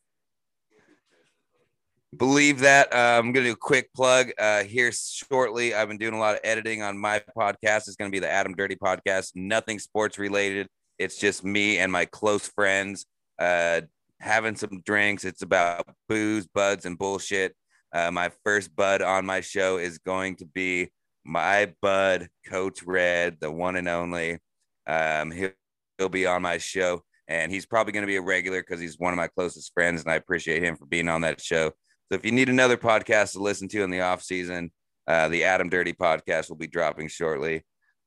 Believe 2.18 2.62
that. 2.62 2.92
Uh, 2.92 3.20
I'm 3.20 3.32
going 3.32 3.44
to 3.46 3.50
do 3.52 3.54
a 3.54 3.56
quick 3.56 3.94
plug 3.94 4.32
uh, 4.40 4.64
here 4.64 4.92
shortly. 4.92 5.76
I've 5.76 5.90
been 5.90 6.00
doing 6.00 6.16
a 6.16 6.20
lot 6.20 6.34
of 6.34 6.42
editing 6.44 6.82
on 6.82 6.98
my 6.98 7.22
podcast. 7.38 7.88
It's 7.88 7.98
going 7.98 8.10
to 8.10 8.16
be 8.16 8.20
the 8.20 8.32
Adam 8.32 8.56
Dirty 8.56 8.78
podcast. 8.78 9.34
Nothing 9.36 9.78
sports 9.78 10.18
related. 10.18 10.70
It's 10.98 11.20
just 11.20 11.44
me 11.44 11.78
and 11.78 11.92
my 11.92 12.06
close 12.06 12.48
friends 12.48 13.06
uh, 13.38 13.82
having 14.24 14.56
some 14.56 14.82
drinks. 14.86 15.26
It's 15.26 15.42
about 15.42 15.88
booze, 16.08 16.48
buds, 16.48 16.86
and 16.86 16.98
bullshit. 16.98 17.56
Uh, 17.94 18.10
my 18.10 18.32
first 18.44 18.76
bud 18.76 19.02
on 19.02 19.26
my 19.26 19.42
show 19.42 19.78
is 19.78 20.00
going 20.00 20.38
to 20.38 20.46
be 20.46 20.90
my 21.26 21.74
bud, 21.82 22.30
Coach 22.48 22.84
Red, 22.84 23.38
the 23.40 23.52
one 23.52 23.76
and 23.76 23.88
only. 23.88 24.40
Um, 24.88 25.32
he'll, 25.32 25.52
he'll 25.98 26.10
be 26.10 26.26
on 26.26 26.42
my 26.42 26.58
show, 26.58 27.04
and 27.28 27.52
he's 27.52 27.66
probably 27.66 27.94
going 27.94 28.04
to 28.04 28.08
be 28.08 28.16
a 28.16 28.22
regular 28.22 28.62
because 28.62 28.80
he's 28.80 28.98
one 28.98 29.14
of 29.14 29.18
my 29.18 29.28
closest 29.28 29.72
friends, 29.74 30.02
and 30.02 30.12
I 30.12 30.16
appreciate 30.16 30.64
him 30.64 30.76
for 30.76 30.86
being 30.86 31.08
on 31.10 31.22
that 31.22 31.40
show. 31.40 31.70
So 32.12 32.16
if 32.16 32.26
you 32.26 32.32
need 32.32 32.50
another 32.50 32.78
podcast 32.78 33.34
to 33.34 33.40
listen 33.40 33.68
to 33.70 33.84
in 33.84 33.90
the 33.90 34.02
off 34.02 34.24
season, 34.24 34.72
uh, 35.08 35.28
the 35.30 35.44
Adam 35.44 35.70
Dirty 35.70 35.94
podcast 35.94 36.50
will 36.50 36.58
be 36.58 36.68
dropping 36.68 37.10
shortly. 37.10 37.64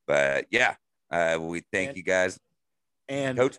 But 0.07 0.45
yeah, 0.51 0.75
uh, 1.11 1.37
we 1.39 1.61
thank 1.71 1.89
And- 1.89 1.97
you 1.97 2.03
guys. 2.03 2.39
And 3.09 3.37
Coach, 3.37 3.57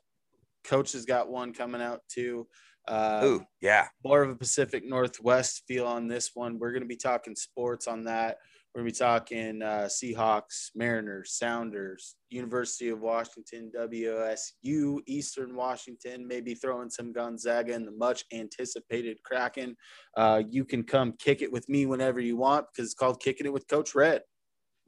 Coach 0.69 0.93
has 0.93 1.05
got 1.05 1.31
one 1.31 1.53
coming 1.53 1.83
out 1.83 2.03
too. 2.09 2.47
Um, 2.87 3.25
ooh, 3.25 3.45
yeah, 3.61 3.89
more 4.05 4.23
of 4.23 4.31
a 4.31 4.37
Pacific 4.37 4.85
Northwest 4.85 5.63
feel 5.67 5.87
on 5.87 6.09
this 6.09 6.31
one. 6.35 6.59
We're 6.59 6.73
going 6.73 6.83
to 6.83 6.89
be 6.89 6.97
talking 6.97 7.35
sports 7.35 7.87
on 7.87 8.05
that. 8.05 8.39
We're 8.75 8.83
going 8.83 8.93
to 8.93 8.95
be 8.95 9.05
talking 9.05 9.63
uh, 9.63 9.89
Seahawks, 9.89 10.69
Mariners, 10.75 11.33
Sounders, 11.33 12.17
University 12.29 12.91
of 12.91 13.01
Washington, 13.01 13.73
WSU, 13.77 14.99
Eastern 15.07 15.57
Washington, 15.57 16.29
maybe 16.29 16.55
throwing 16.55 16.91
some 16.91 17.13
Gonzaga 17.13 17.75
and 17.75 17.87
the 17.87 17.93
much 17.93 18.25
anticipated 18.33 19.19
Kraken. 19.25 19.75
Uh, 20.17 20.43
you 20.49 20.65
can 20.65 20.85
come 20.85 21.15
kick 21.19 21.41
it 21.41 21.51
with 21.51 21.69
me 21.69 21.87
whenever 21.87 22.21
you 22.21 22.37
want 22.37 22.67
because 22.71 22.87
it's 22.87 22.95
called 22.95 23.21
Kicking 23.21 23.47
It 23.47 23.53
with 23.53 23.67
Coach 23.69 23.95
Red. 23.95 24.23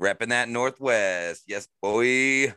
repping 0.00 0.28
that 0.28 0.48
Northwest. 0.50 1.44
Yes, 1.48 1.66
boy. 1.82 2.54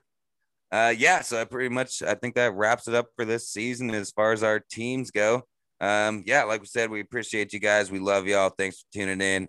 Uh, 0.73 0.91
yeah, 0.97 1.21
so 1.21 1.39
I 1.39 1.45
pretty 1.45 1.69
much 1.69 2.01
I 2.01 2.15
think 2.15 2.33
that 2.33 2.55
wraps 2.55 2.87
it 2.87 2.95
up 2.95 3.05
for 3.15 3.25
this 3.25 3.47
season 3.47 3.91
as 3.91 4.09
far 4.09 4.31
as 4.31 4.41
our 4.41 4.59
teams 4.59 5.11
go. 5.11 5.43
Um, 5.79 6.23
yeah, 6.25 6.45
like 6.45 6.61
we 6.61 6.65
said, 6.65 6.89
we 6.89 6.99
appreciate 6.99 7.53
you 7.53 7.59
guys. 7.59 7.91
We 7.91 7.99
love 7.99 8.25
y'all. 8.25 8.49
Thanks 8.49 8.79
for 8.79 8.85
tuning 8.91 9.21
in, 9.21 9.47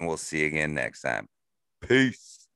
and 0.00 0.08
we'll 0.08 0.16
see 0.16 0.40
you 0.40 0.46
again 0.46 0.72
next 0.72 1.02
time. 1.02 1.26
Peace. 1.86 2.48